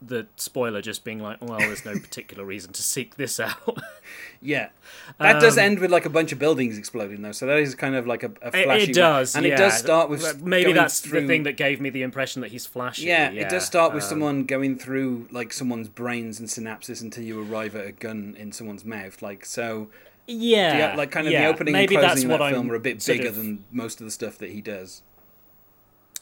the 0.03 0.27
spoiler 0.37 0.81
just 0.81 1.05
being 1.05 1.21
like, 1.21 1.43
well, 1.43 1.59
there's 1.59 1.85
no 1.85 1.93
particular 1.93 2.45
reason 2.45 2.73
to 2.73 2.83
seek 2.83 3.17
this 3.17 3.39
out. 3.39 3.79
yeah, 4.41 4.71
that 5.19 5.37
um, 5.37 5.43
does 5.43 5.59
end 5.59 5.79
with 5.79 5.91
like 5.91 6.07
a 6.07 6.11
bunch 6.11 6.33
of 6.33 6.39
buildings 6.39 6.79
exploding 6.79 7.23
though, 7.23 7.33
so 7.33 7.47
that 7.47 7.59
is 7.59 7.75
kind 7.75 7.95
of 7.95 8.07
like 8.07 8.23
a, 8.23 8.33
a 8.41 8.51
flashy. 8.51 8.91
It, 8.91 8.95
does, 8.95 9.35
and 9.35 9.45
yeah. 9.45 9.55
it 9.55 9.59
does 9.59 9.77
start 9.77 10.09
with 10.09 10.43
maybe 10.43 10.73
that's 10.73 11.01
through... 11.01 11.23
the 11.23 11.27
thing 11.27 11.43
that 11.43 11.57
gave 11.57 11.81
me 11.81 11.91
the 11.91 12.03
impression 12.03 12.41
that 12.43 12.51
he's 12.51 12.67
flashy. 12.67 13.07
Yeah, 13.07 13.31
yeah. 13.31 13.43
it 13.43 13.51
does 13.51 13.67
start 13.67 13.93
with 13.93 14.05
um, 14.05 14.09
someone 14.09 14.45
going 14.45 14.79
through 14.79 15.29
like 15.31 15.53
someone's 15.53 15.89
brains 15.89 16.41
and 16.41 16.49
synapses 16.49 17.03
until 17.03 17.25
you 17.25 17.43
arrive 17.43 17.77
at 17.77 17.87
a 17.87 17.93
gun 17.93 18.37
in 18.39 18.53
someone's 18.53 18.85
mouth. 18.85 19.21
Like 19.21 19.45
so. 19.45 19.89
Yeah, 20.27 20.93
the, 20.93 20.97
like 20.97 21.11
kind 21.11 21.27
of 21.27 21.33
yeah. 21.33 21.43
the 21.43 21.49
opening 21.49 21.73
maybe 21.73 21.97
and 21.97 22.05
closing 22.05 22.31
of 22.31 22.39
that 22.39 22.51
film 22.53 22.67
I'm 22.67 22.73
are 22.73 22.77
a 22.77 22.81
bit 22.81 23.05
bigger 23.05 23.29
of... 23.29 23.37
than 23.37 23.65
most 23.73 24.01
of 24.01 24.05
the 24.05 24.13
stuff 24.13 24.39
that 24.39 24.51
he 24.51 24.61
does. 24.61 25.03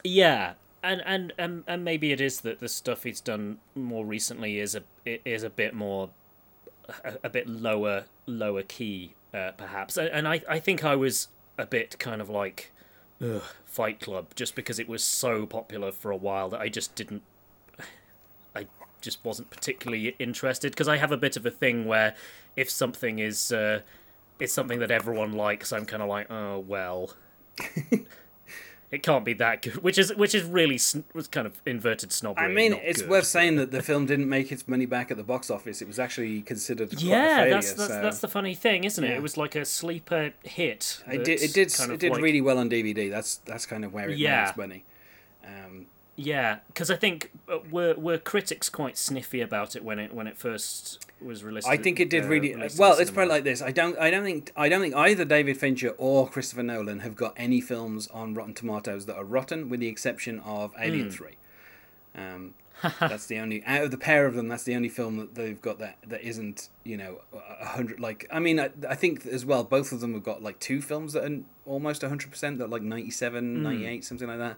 Yeah, 0.03 0.53
and 0.83 1.01
and 1.05 1.33
and, 1.37 1.63
and 1.67 1.83
maybe 1.83 2.11
it 2.11 2.21
is 2.21 2.41
that 2.41 2.59
the 2.59 2.69
stuff 2.69 3.03
he's 3.03 3.21
done 3.21 3.59
more 3.75 4.05
recently 4.05 4.59
is 4.59 4.75
a 4.75 4.83
is 5.05 5.43
a 5.43 5.49
bit 5.49 5.73
more 5.73 6.09
a, 7.03 7.13
a 7.23 7.29
bit 7.29 7.47
lower 7.47 8.05
lower 8.25 8.63
key 8.63 9.13
uh, 9.33 9.51
perhaps. 9.51 9.97
And 9.97 10.27
I 10.27 10.41
I 10.47 10.59
think 10.59 10.83
I 10.83 10.95
was 10.95 11.27
a 11.57 11.65
bit 11.65 11.97
kind 11.99 12.21
of 12.21 12.29
like 12.29 12.71
ugh, 13.21 13.43
Fight 13.65 13.99
Club 13.99 14.33
just 14.35 14.55
because 14.55 14.79
it 14.79 14.87
was 14.87 15.03
so 15.03 15.45
popular 15.45 15.91
for 15.91 16.11
a 16.11 16.17
while 16.17 16.49
that 16.49 16.61
I 16.61 16.69
just 16.69 16.95
didn't 16.95 17.23
I 18.55 18.67
just 19.01 19.23
wasn't 19.23 19.49
particularly 19.49 20.15
interested. 20.19 20.71
Because 20.71 20.87
I 20.87 20.97
have 20.97 21.11
a 21.11 21.17
bit 21.17 21.37
of 21.37 21.45
a 21.45 21.51
thing 21.51 21.85
where 21.85 22.15
if 22.55 22.69
something 22.69 23.19
is 23.19 23.51
uh, 23.51 23.81
it's 24.39 24.53
something 24.53 24.79
that 24.79 24.91
everyone 24.91 25.33
likes 25.33 25.71
I'm 25.71 25.85
kind 25.85 26.01
of 26.01 26.09
like 26.09 26.31
oh 26.31 26.59
well 26.59 27.13
it 28.91 29.03
can't 29.03 29.23
be 29.23 29.33
that 29.33 29.61
good, 29.61 29.83
which 29.83 29.97
is 29.99 30.15
which 30.15 30.33
is 30.33 30.43
really 30.43 30.79
was 31.13 31.27
kind 31.27 31.45
of 31.45 31.61
inverted 31.65 32.11
snobbery. 32.11 32.45
I 32.45 32.47
mean, 32.47 32.73
it's 32.73 33.01
good, 33.01 33.11
worth 33.11 33.25
saying 33.25 33.57
that 33.57 33.71
the 33.71 33.83
film 33.83 34.07
didn't 34.07 34.27
make 34.27 34.51
its 34.51 34.67
money 34.67 34.87
back 34.87 35.11
at 35.11 35.17
the 35.17 35.23
box 35.23 35.51
office. 35.51 35.81
It 35.81 35.87
was 35.87 35.99
actually 35.99 36.41
considered 36.41 36.99
yeah, 37.01 37.37
failure, 37.37 37.53
that's 37.53 37.73
that's, 37.73 37.93
so. 37.93 38.01
that's 38.01 38.19
the 38.19 38.27
funny 38.27 38.55
thing, 38.55 38.85
isn't 38.85 39.03
it? 39.03 39.09
Yeah. 39.09 39.17
It 39.17 39.21
was 39.21 39.37
like 39.37 39.55
a 39.55 39.63
sleeper 39.63 40.31
hit. 40.43 41.03
It 41.07 41.23
did 41.23 41.41
it 41.41 41.53
did 41.53 41.71
it 41.71 41.99
did 41.99 42.11
like... 42.13 42.21
really 42.21 42.41
well 42.41 42.57
on 42.57 42.69
DVD. 42.69 43.11
That's 43.11 43.35
that's 43.37 43.67
kind 43.67 43.85
of 43.85 43.93
where 43.93 44.09
it 44.09 44.17
yeah. 44.17 44.41
made 44.41 44.49
its 44.49 44.57
money. 44.57 44.83
Um, 45.45 45.85
yeah, 46.19 46.57
because 46.67 46.91
I 46.91 46.97
think 46.97 47.31
uh, 47.47 47.59
were 47.71 47.93
were 47.93 48.17
critics 48.17 48.67
quite 48.67 48.97
sniffy 48.97 49.39
about 49.39 49.77
it 49.77 49.85
when 49.85 49.99
it 49.99 50.13
when 50.13 50.27
it 50.27 50.37
first 50.37 51.05
was 51.21 51.45
released. 51.45 51.65
I 51.65 51.77
think 51.77 52.01
it 52.01 52.09
did 52.09 52.25
uh, 52.25 52.27
really 52.27 52.53
well. 52.77 52.97
Let's 52.97 53.09
put 53.09 53.29
like 53.29 53.45
this: 53.45 53.61
I 53.61 53.71
don't, 53.71 53.97
I 53.97 54.11
don't 54.11 54.25
think, 54.25 54.51
I 54.57 54.67
don't 54.67 54.81
think 54.81 54.95
either 54.95 55.23
David 55.23 55.57
Fincher 55.57 55.95
or 55.97 56.27
Christopher 56.27 56.61
Nolan 56.63 56.99
have 56.99 57.15
got 57.15 57.33
any 57.37 57.61
films 57.61 58.09
on 58.09 58.33
Rotten 58.33 58.53
Tomatoes 58.53 59.05
that 59.05 59.15
are 59.15 59.23
rotten, 59.23 59.69
with 59.69 59.79
the 59.79 59.87
exception 59.87 60.39
of 60.41 60.73
Alien 60.77 61.07
mm. 61.07 61.13
Three. 61.13 61.37
Um, 62.13 62.53
that's 62.99 63.27
the 63.27 63.39
only 63.39 63.63
out 63.63 63.85
of 63.85 63.91
the 63.91 63.97
pair 63.97 64.25
of 64.25 64.35
them. 64.35 64.49
That's 64.49 64.63
the 64.63 64.75
only 64.75 64.89
film 64.89 65.15
that 65.17 65.35
they've 65.35 65.61
got 65.61 65.79
that 65.79 65.99
that 66.05 66.21
isn't 66.21 66.67
you 66.83 66.97
know 66.97 67.21
a 67.33 67.65
hundred. 67.65 68.01
Like 68.01 68.27
I 68.29 68.39
mean, 68.39 68.59
I, 68.59 68.71
I 68.89 68.95
think 68.95 69.25
as 69.25 69.45
well 69.45 69.63
both 69.63 69.93
of 69.93 70.01
them 70.01 70.13
have 70.15 70.23
got 70.23 70.43
like 70.43 70.59
two 70.59 70.81
films 70.81 71.13
that 71.13 71.23
are 71.23 71.39
almost 71.65 72.01
hundred 72.01 72.29
percent. 72.29 72.57
That 72.57 72.69
like 72.69 72.81
97, 72.81 73.57
mm. 73.57 73.61
98, 73.61 74.03
something 74.03 74.27
like 74.27 74.39
that. 74.39 74.57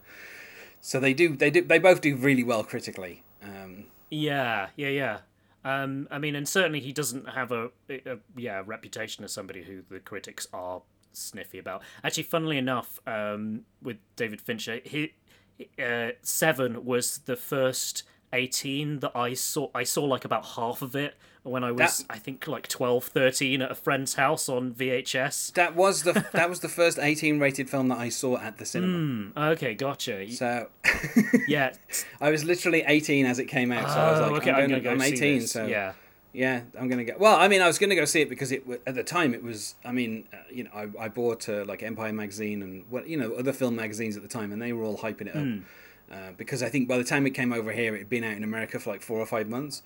So 0.81 0.99
they 0.99 1.13
do, 1.13 1.35
they 1.35 1.51
do, 1.51 1.61
they 1.61 1.79
both 1.79 2.01
do 2.01 2.15
really 2.15 2.43
well 2.43 2.63
critically. 2.63 3.23
Um, 3.43 3.85
yeah, 4.09 4.69
yeah, 4.75 4.89
yeah. 4.89 5.19
Um, 5.63 6.07
I 6.09 6.17
mean, 6.17 6.35
and 6.35 6.49
certainly 6.49 6.79
he 6.79 6.91
doesn't 6.91 7.29
have 7.29 7.51
a, 7.51 7.69
a, 7.89 8.17
yeah 8.35 8.63
reputation 8.65 9.23
as 9.23 9.31
somebody 9.31 9.63
who 9.63 9.83
the 9.89 9.99
critics 9.99 10.47
are 10.51 10.81
sniffy 11.13 11.59
about. 11.59 11.83
Actually, 12.03 12.23
funnily 12.23 12.57
enough, 12.57 12.99
um, 13.05 13.61
with 13.81 13.97
David 14.15 14.41
Fincher, 14.41 14.79
he 14.83 15.13
uh, 15.81 16.09
Seven 16.23 16.83
was 16.83 17.19
the 17.19 17.35
first 17.35 18.03
eighteen 18.33 18.99
that 18.99 19.11
I 19.15 19.33
saw. 19.33 19.69
I 19.75 19.83
saw 19.83 20.03
like 20.05 20.25
about 20.25 20.45
half 20.45 20.81
of 20.81 20.95
it 20.95 21.15
when 21.43 21.63
I 21.63 21.71
was, 21.71 22.03
that, 22.03 22.05
I 22.13 22.19
think, 22.19 22.45
like 22.47 22.67
12, 22.67 23.03
13 23.03 23.63
at 23.63 23.71
a 23.71 23.73
friend's 23.73 24.13
house 24.13 24.47
on 24.47 24.75
VHS. 24.75 25.53
That 25.53 25.75
was 25.75 26.03
the 26.03 26.23
that 26.33 26.49
was 26.49 26.59
the 26.59 26.69
first 26.69 26.99
eighteen 26.99 27.39
rated 27.39 27.69
film 27.69 27.87
that 27.87 27.97
I 27.97 28.09
saw 28.09 28.37
at 28.37 28.57
the 28.57 28.65
cinema. 28.65 28.97
Mm, 29.33 29.51
okay, 29.53 29.73
gotcha. 29.73 30.29
So, 30.31 30.67
yeah, 31.47 31.73
I 32.19 32.29
was 32.31 32.43
literally 32.43 32.83
eighteen 32.87 33.25
as 33.25 33.39
it 33.39 33.45
came 33.45 33.71
out. 33.71 33.89
So 33.89 33.99
I 33.99 34.11
was 34.11 34.19
Oh, 34.19 34.31
like, 34.33 34.41
okay, 34.43 34.51
I'm, 34.51 34.55
I'm 34.63 34.69
gonna, 34.69 34.81
gonna 34.81 34.97
go 34.97 35.03
I'm 35.03 35.09
see 35.09 35.13
eighteen, 35.15 35.39
this. 35.39 35.51
so 35.51 35.65
yeah. 35.65 35.93
yeah, 36.33 36.61
I'm 36.79 36.87
gonna 36.87 37.05
go. 37.05 37.13
Well, 37.17 37.35
I 37.37 37.47
mean, 37.47 37.61
I 37.61 37.67
was 37.67 37.79
gonna 37.79 37.95
go 37.95 38.05
see 38.05 38.21
it 38.21 38.29
because 38.29 38.51
it 38.51 38.63
at 38.85 38.93
the 38.95 39.03
time 39.03 39.33
it 39.33 39.43
was. 39.43 39.75
I 39.83 39.91
mean, 39.91 40.25
uh, 40.31 40.37
you 40.51 40.65
know, 40.65 40.69
I, 40.75 41.05
I 41.05 41.07
bought 41.09 41.49
uh, 41.49 41.65
like 41.65 41.81
Empire 41.81 42.13
magazine 42.13 42.61
and 42.61 42.83
what 42.89 43.07
you 43.07 43.17
know 43.17 43.33
other 43.33 43.51
film 43.53 43.75
magazines 43.75 44.15
at 44.15 44.21
the 44.21 44.29
time, 44.29 44.51
and 44.51 44.61
they 44.61 44.73
were 44.73 44.83
all 44.83 44.97
hyping 44.97 45.21
it 45.27 45.35
up. 45.35 45.41
Mm. 45.43 45.63
Uh, 46.11 46.33
because 46.35 46.61
I 46.61 46.69
think 46.69 46.87
by 46.87 46.97
the 46.97 47.03
time 47.03 47.25
it 47.25 47.31
came 47.31 47.53
over 47.53 47.71
here, 47.71 47.95
it 47.95 47.99
had 47.99 48.09
been 48.09 48.23
out 48.23 48.35
in 48.35 48.43
America 48.43 48.79
for 48.79 48.91
like 48.91 49.01
four 49.01 49.19
or 49.19 49.25
five 49.25 49.47
months. 49.47 49.81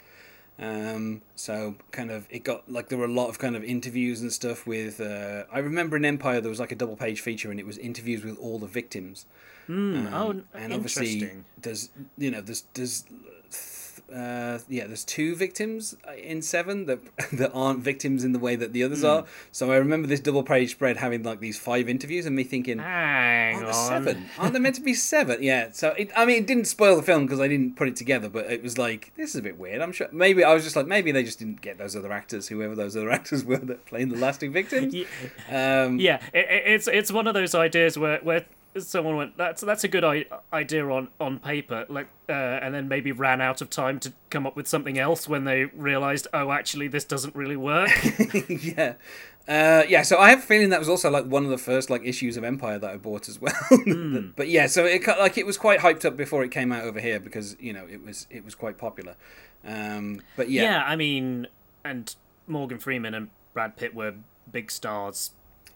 Um, 0.57 1.21
so 1.35 1.75
kind 1.91 2.09
of 2.11 2.27
it 2.29 2.43
got 2.43 2.71
like 2.71 2.88
there 2.88 2.97
were 2.97 3.05
a 3.05 3.11
lot 3.11 3.27
of 3.27 3.39
kind 3.39 3.55
of 3.55 3.63
interviews 3.63 4.21
and 4.21 4.31
stuff 4.31 4.65
with. 4.65 5.01
Uh, 5.01 5.43
I 5.51 5.59
remember 5.59 5.97
in 5.97 6.05
Empire 6.05 6.41
there 6.41 6.49
was 6.49 6.59
like 6.59 6.71
a 6.71 6.75
double 6.75 6.95
page 6.95 7.21
feature 7.21 7.51
and 7.51 7.59
it 7.59 7.65
was 7.65 7.77
interviews 7.77 8.23
with 8.23 8.38
all 8.39 8.57
the 8.57 8.67
victims. 8.67 9.25
Mm, 9.67 10.07
um, 10.07 10.13
oh, 10.13 10.57
and 10.57 10.73
obviously 10.73 11.43
there's 11.61 11.89
you 12.17 12.31
know 12.31 12.41
there's 12.41 12.63
there's 12.73 13.03
uh, 14.13 14.60
yeah, 14.70 14.86
there's 14.86 15.04
two 15.04 15.36
victims 15.36 15.96
in 16.22 16.41
Seven 16.41 16.86
that 16.86 17.00
that 17.34 17.52
aren't 17.54 17.80
victims 17.80 18.24
in 18.24 18.34
the 18.34 18.39
way 18.39 18.56
that 18.56 18.74
the 18.74 18.84
others 18.84 19.04
mm. 19.04 19.10
are. 19.10 19.26
So 19.52 19.72
I 19.72 19.78
remember 19.78 20.08
this 20.08 20.20
double 20.20 20.44
page 20.44 20.72
spread 20.72 20.98
having 20.98 21.24
like 21.24 21.39
these 21.39 21.58
five 21.58 21.89
interviews, 21.89 22.26
and 22.26 22.36
me 22.36 22.44
thinking, 22.44 22.80
hang 22.80 23.56
aren't 23.56 23.68
on, 23.68 23.74
seven? 23.74 24.30
Aren't 24.38 24.54
there 24.54 24.62
meant 24.62 24.76
to 24.76 24.82
be 24.82 24.94
seven? 25.13 25.41
Yeah. 25.41 25.72
So 25.72 25.89
it, 25.89 26.12
I 26.15 26.26
mean, 26.26 26.44
it 26.44 26.48
didn't 26.48 26.65
spoil 26.65 26.96
the 26.96 27.04
film 27.04 27.26
because 27.26 27.39
I 27.39 27.48
didn't 27.48 27.76
put 27.76 27.88
it 27.88 27.96
together, 27.96 28.30
but 28.30 28.52
it 28.52 28.62
was 28.62 28.78
like 28.78 29.12
this 29.15 29.32
is 29.32 29.38
a 29.38 29.41
bit 29.41 29.58
weird. 29.58 29.82
I'm 29.82 29.91
sure 29.91 30.08
maybe 30.12 30.44
I 30.44 30.54
was 30.54 30.63
just 30.63 30.76
like 30.76 30.88
maybe 30.88 31.12
they 31.12 31.24
just 31.24 31.39
didn't 31.39 31.62
get 31.62 31.78
those 31.78 31.96
other 31.96 32.12
actors, 32.12 32.48
whoever 32.48 32.76
those 32.76 32.96
other 32.96 33.10
actors 33.20 33.44
were 33.44 33.58
that 33.58 33.86
playing 33.86 34.10
the 34.10 34.18
lasting 34.18 34.54
victims. 34.54 34.94
yeah, 34.94 35.84
um, 35.86 36.00
yeah 36.00 36.22
it, 36.34 36.46
it's 36.50 36.88
it's 36.88 37.12
one 37.12 37.28
of 37.28 37.34
those 37.34 37.56
ideas 37.56 37.98
where 37.98 38.20
where 38.20 38.46
someone 38.77 39.15
went 39.15 39.38
that's 39.38 39.61
that's 39.61 39.83
a 39.83 39.88
good 39.88 40.03
idea 40.51 40.85
on 40.88 41.07
on 41.19 41.39
paper 41.39 41.85
like 41.89 42.07
uh, 42.27 42.31
and 42.31 42.73
then 42.73 42.88
maybe 42.88 43.11
ran 43.11 43.41
out 43.41 43.61
of 43.61 43.69
time 43.69 43.99
to 43.99 44.11
come 44.29 44.45
up 44.45 44.55
with 44.55 44.67
something 44.67 44.97
else 44.97 45.27
when 45.29 45.45
they 45.45 45.65
realized 45.65 46.27
oh 46.33 46.51
actually 46.51 46.88
this 46.88 47.05
doesn't 47.05 47.35
really 47.35 47.55
work. 47.57 47.89
Yeah. 48.49 48.93
Uh, 49.47 49.83
yeah 49.88 50.01
so 50.01 50.17
i 50.17 50.29
have 50.31 50.39
a 50.39 50.41
feeling 50.41 50.69
that 50.69 50.79
was 50.79 50.89
also 50.89 51.07
like 51.09 51.25
one 51.25 51.43
of 51.43 51.51
the 51.51 51.57
first 51.57 51.91
like 51.91 52.03
issues 52.03 52.35
of 52.35 52.43
empire 52.43 52.79
that 52.79 52.89
i 52.89 52.97
bought 52.97 53.29
as 53.29 53.39
well. 53.39 53.53
Mm. 53.71 54.33
but 54.35 54.47
yeah 54.49 54.65
so 54.65 54.85
it 54.85 55.05
like 55.07 55.38
it 55.38 55.45
was 55.45 55.57
quite 55.57 55.81
hyped 55.81 56.03
up 56.03 56.17
before 56.17 56.43
it 56.43 56.49
came 56.49 56.71
out 56.71 56.83
over 56.83 56.99
here 56.99 57.19
because 57.19 57.55
you 57.59 57.71
know 57.71 57.85
it 57.85 58.03
was 58.03 58.25
it 58.31 58.43
was 58.43 58.55
quite 58.55 58.77
popular. 58.77 59.15
Um, 59.63 60.21
but 60.35 60.49
yeah. 60.49 60.63
Yeah 60.63 60.83
i 60.85 60.95
mean 60.95 61.47
and 61.83 62.15
morgan 62.47 62.79
freeman 62.79 63.13
and 63.13 63.29
brad 63.53 63.77
pitt 63.77 63.93
were 63.93 64.15
big 64.51 64.71
stars 64.71 65.31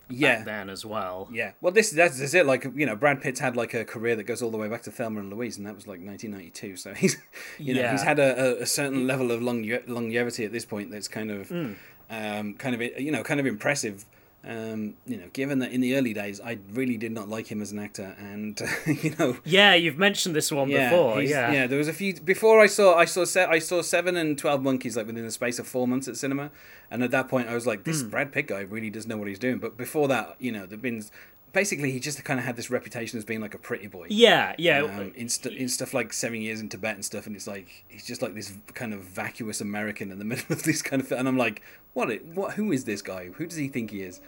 yeah. 0.10 0.44
then 0.44 0.70
as 0.70 0.86
well. 0.86 1.30
Yeah. 1.32 1.52
Well, 1.62 1.72
this 1.72 1.92
that's, 1.92 2.20
that's 2.20 2.34
it. 2.34 2.46
Like 2.46 2.66
you 2.76 2.86
know, 2.86 2.96
Brad 2.96 3.22
Pitt's 3.22 3.40
had 3.40 3.56
like 3.56 3.74
a 3.74 3.86
career 3.86 4.16
that 4.16 4.24
goes 4.24 4.42
all 4.42 4.52
the 4.52 4.58
way 4.58 4.68
back 4.68 4.84
to 4.84 4.92
Thelma 4.92 5.20
and 5.20 5.30
Louise, 5.30 5.58
and 5.58 5.66
that 5.66 5.76
was 5.76 5.88
like 5.88 6.00
1992. 6.00 6.78
So 6.78 6.94
he's 6.94 7.18
you 7.58 7.74
know 7.74 7.82
yeah. 7.82 7.92
he's 7.92 8.04
had 8.04 8.20
a, 8.20 8.62
a, 8.62 8.66
certain 8.66 9.08
level 9.08 9.32
of 9.32 9.42
longe- 9.42 9.88
longevity 9.88 10.46
at 10.46 10.52
this 10.52 10.66
point 10.66 10.92
that's 10.92 11.08
kind 11.08 11.32
of 11.32 11.50
mm. 11.50 11.76
um, 12.10 12.54
kind 12.56 12.76
of 12.76 12.82
you 13.00 13.12
know 13.12 13.24
kind 13.24 13.40
of 13.40 13.46
impressive. 13.46 14.06
Um, 14.42 14.94
you 15.06 15.18
know, 15.18 15.28
given 15.34 15.60
that 15.60 15.74
in 15.74 15.82
the 15.82 15.98
early 15.98 16.14
days 16.14 16.40
I 16.40 16.60
really 16.72 16.96
did 16.96 17.12
not 17.12 17.28
like 17.28 17.48
him 17.48 17.62
as 17.62 17.74
an 17.74 17.80
actor, 17.80 18.16
and 18.18 18.60
you 18.86 19.14
know, 19.20 19.38
yeah, 19.44 19.74
you've 19.74 19.98
mentioned 19.98 20.34
this 20.34 20.50
one 20.50 20.70
yeah, 20.70 20.90
before. 20.90 21.22
Yeah, 21.22 21.52
yeah, 21.52 21.68
there 21.68 21.78
was 21.78 21.90
a 21.90 21.94
few 21.94 22.14
before 22.22 22.62
I 22.62 22.68
saw 22.68 22.96
I 22.96 23.04
saw 23.04 23.26
se- 23.26 23.48
I 23.50 23.60
saw 23.60 23.82
Seven 23.82 24.16
and 24.16 24.38
Twelve 24.38 24.64
Monkeys 24.64 24.96
like 24.96 25.08
within 25.08 25.26
the 25.26 25.32
space 25.32 25.60
of 25.60 25.68
four 25.68 25.90
months 25.90 26.08
at 26.08 26.16
cinema, 26.16 26.52
and 26.90 27.04
at 27.04 27.12
that 27.12 27.28
point 27.28 27.50
I 27.50 27.54
was 27.54 27.68
like, 27.68 27.84
this 27.84 28.02
mm. 28.02 28.10
Brad 28.10 28.32
Pitt 28.32 28.48
guy 28.48 28.62
really 28.62 28.90
does 28.90 29.08
know 29.08 29.18
what 29.18 29.28
he's 29.28 29.40
doing. 29.40 29.60
But 29.60 29.76
before 29.76 30.08
that, 30.08 30.38
you 30.40 30.54
know, 30.54 30.66
there've 30.66 30.82
been 30.82 31.04
basically 31.54 31.92
he 31.92 32.00
just 32.00 32.24
kind 32.24 32.40
of 32.40 32.46
had 32.46 32.56
this 32.56 32.70
reputation 32.70 33.18
as 33.18 33.26
being 33.26 33.42
like 33.42 33.54
a 33.54 33.58
pretty 33.58 33.88
boy. 33.88 34.08
Yeah, 34.10 34.56
yeah. 34.58 34.82
Um, 34.84 35.12
in, 35.16 35.30
st- 35.30 35.56
in 35.56 35.70
stuff 35.70 35.94
like 35.94 36.14
Seven 36.14 36.42
Years 36.42 36.62
in 36.62 36.70
Tibet 36.70 36.96
and 36.96 37.06
stuff, 37.06 37.28
and 37.28 37.36
it's 37.36 37.48
like 37.48 37.86
he's 37.88 38.06
just 38.06 38.22
like 38.22 38.34
this 38.34 38.54
kind 38.74 38.94
of 38.94 39.02
vacuous 39.02 39.62
American 39.62 40.12
in 40.12 40.20
the 40.20 40.26
middle 40.32 40.46
of 40.50 40.64
this 40.64 40.82
kind 40.82 41.02
of. 41.02 41.12
And 41.12 41.28
I'm 41.28 41.38
like, 41.38 41.62
what? 41.94 42.10
What? 42.26 42.54
Who 42.54 42.72
is 42.72 42.86
this 42.86 43.02
guy? 43.02 43.30
Who 43.36 43.46
does 43.46 43.58
he 43.58 43.68
think 43.68 43.92
he 43.92 44.02
is? 44.02 44.22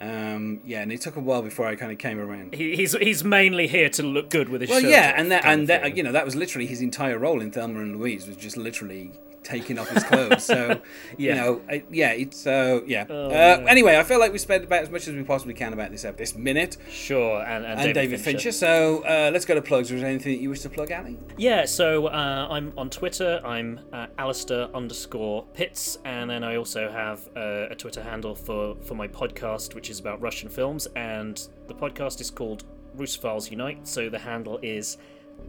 Um, 0.00 0.60
yeah, 0.64 0.80
and 0.80 0.92
it 0.92 1.00
took 1.00 1.16
a 1.16 1.20
while 1.20 1.42
before 1.42 1.66
I 1.66 1.76
kind 1.76 1.92
of 1.92 1.98
came 1.98 2.18
around. 2.18 2.54
He, 2.54 2.74
he's 2.74 2.92
he's 2.96 3.22
mainly 3.22 3.68
here 3.68 3.88
to 3.90 4.02
look 4.02 4.30
good 4.30 4.48
with 4.48 4.62
his 4.62 4.70
well, 4.70 4.80
shirt. 4.80 4.90
Well, 4.90 4.98
yeah, 4.98 5.14
and 5.16 5.30
that 5.30 5.44
and 5.44 5.68
that 5.68 5.96
you 5.96 6.02
know 6.02 6.12
that 6.12 6.24
was 6.24 6.34
literally 6.34 6.66
his 6.66 6.80
entire 6.80 7.18
role 7.18 7.40
in 7.40 7.52
Thelma 7.52 7.80
and 7.80 7.98
Louise 7.98 8.26
was 8.26 8.36
just 8.36 8.56
literally 8.56 9.12
taking 9.42 9.78
off 9.78 9.88
his 9.88 10.04
clothes. 10.04 10.44
So, 10.44 10.80
yeah. 11.18 11.34
you 11.34 11.40
know, 11.40 11.62
I, 11.68 11.84
yeah, 11.90 12.12
it's 12.12 12.40
so 12.40 12.78
uh, 12.78 12.80
yeah. 12.86 13.06
Oh, 13.08 13.28
uh, 13.28 13.64
anyway, 13.68 13.96
I 13.96 14.02
feel 14.02 14.18
like 14.18 14.32
we 14.32 14.38
spent 14.38 14.64
about 14.64 14.82
as 14.82 14.90
much 14.90 15.08
as 15.08 15.14
we 15.14 15.22
possibly 15.22 15.54
can 15.54 15.72
about 15.72 15.90
this 15.90 16.02
this 16.16 16.34
minute. 16.34 16.76
Sure, 16.90 17.42
and, 17.42 17.64
and, 17.64 17.80
and 17.80 17.80
David, 17.80 17.94
David 17.94 18.20
Fincher. 18.20 18.42
Fincher. 18.44 18.52
So 18.52 19.04
uh, 19.04 19.30
let's 19.32 19.44
go 19.44 19.54
to 19.54 19.62
plugs. 19.62 19.90
Was 19.90 20.00
there 20.00 20.10
anything 20.10 20.32
that 20.32 20.42
you 20.42 20.50
wish 20.50 20.60
to 20.60 20.70
plug, 20.70 20.90
Ally? 20.90 21.14
Yeah, 21.36 21.64
so 21.64 22.06
uh, 22.06 22.48
I'm 22.50 22.72
on 22.76 22.90
Twitter. 22.90 23.40
I'm 23.44 23.80
Alistair 24.18 24.68
underscore 24.74 25.44
Pitts, 25.54 25.98
and 26.04 26.30
then 26.30 26.44
I 26.44 26.56
also 26.56 26.90
have 26.90 27.28
uh, 27.36 27.70
a 27.70 27.74
Twitter 27.74 28.02
handle 28.02 28.34
for 28.34 28.76
for 28.76 28.94
my 28.94 29.08
podcast, 29.08 29.74
which 29.74 29.90
is 29.90 29.98
about 29.98 30.20
Russian 30.20 30.48
films, 30.48 30.86
and 30.96 31.48
the 31.66 31.74
podcast 31.74 32.20
is 32.20 32.30
called 32.30 32.64
Russophiles 32.96 33.50
Unite. 33.50 33.86
So 33.86 34.08
the 34.08 34.18
handle 34.18 34.58
is 34.62 34.98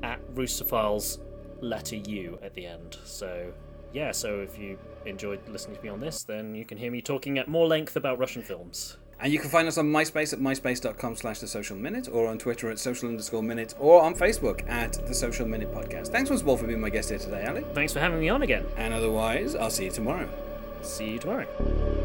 at 0.01 0.19
Russophiles 0.35 1.19
letter 1.61 1.95
U 1.95 2.39
at 2.41 2.53
the 2.53 2.65
end. 2.65 2.97
So 3.03 3.53
yeah, 3.93 4.11
so 4.11 4.39
if 4.39 4.57
you 4.57 4.77
enjoyed 5.05 5.47
listening 5.47 5.77
to 5.77 5.83
me 5.83 5.89
on 5.89 5.99
this, 5.99 6.23
then 6.23 6.55
you 6.55 6.65
can 6.65 6.77
hear 6.77 6.91
me 6.91 7.01
talking 7.01 7.37
at 7.37 7.47
more 7.47 7.67
length 7.67 7.95
about 7.95 8.19
Russian 8.19 8.41
films. 8.41 8.97
And 9.19 9.31
you 9.31 9.39
can 9.39 9.49
find 9.49 9.67
us 9.67 9.77
on 9.77 9.85
MySpace 9.85 10.33
at 10.33 10.39
myspace.com 10.39 11.15
slash 11.15 11.39
the 11.39 11.47
social 11.47 11.77
minute, 11.77 12.09
or 12.11 12.27
on 12.27 12.37
Twitter 12.37 12.69
at 12.69 12.79
social 12.79 13.07
underscore 13.07 13.43
minute, 13.43 13.73
or 13.79 14.01
on 14.01 14.15
Facebook 14.15 14.67
at 14.69 15.05
the 15.07 15.13
social 15.13 15.47
minute 15.47 15.73
podcast. 15.73 16.09
Thanks 16.09 16.29
once 16.29 16.43
more 16.43 16.57
for 16.57 16.67
being 16.67 16.81
my 16.81 16.89
guest 16.89 17.09
here 17.09 17.19
today, 17.19 17.43
Ally. 17.43 17.61
Thanks 17.73 17.93
for 17.93 17.99
having 17.99 18.19
me 18.19 18.29
on 18.29 18.41
again. 18.41 18.65
And 18.75 18.93
otherwise, 18.93 19.55
I'll 19.55 19.69
see 19.69 19.85
you 19.85 19.91
tomorrow. 19.91 20.27
See 20.81 21.11
you 21.11 21.19
tomorrow. 21.19 22.02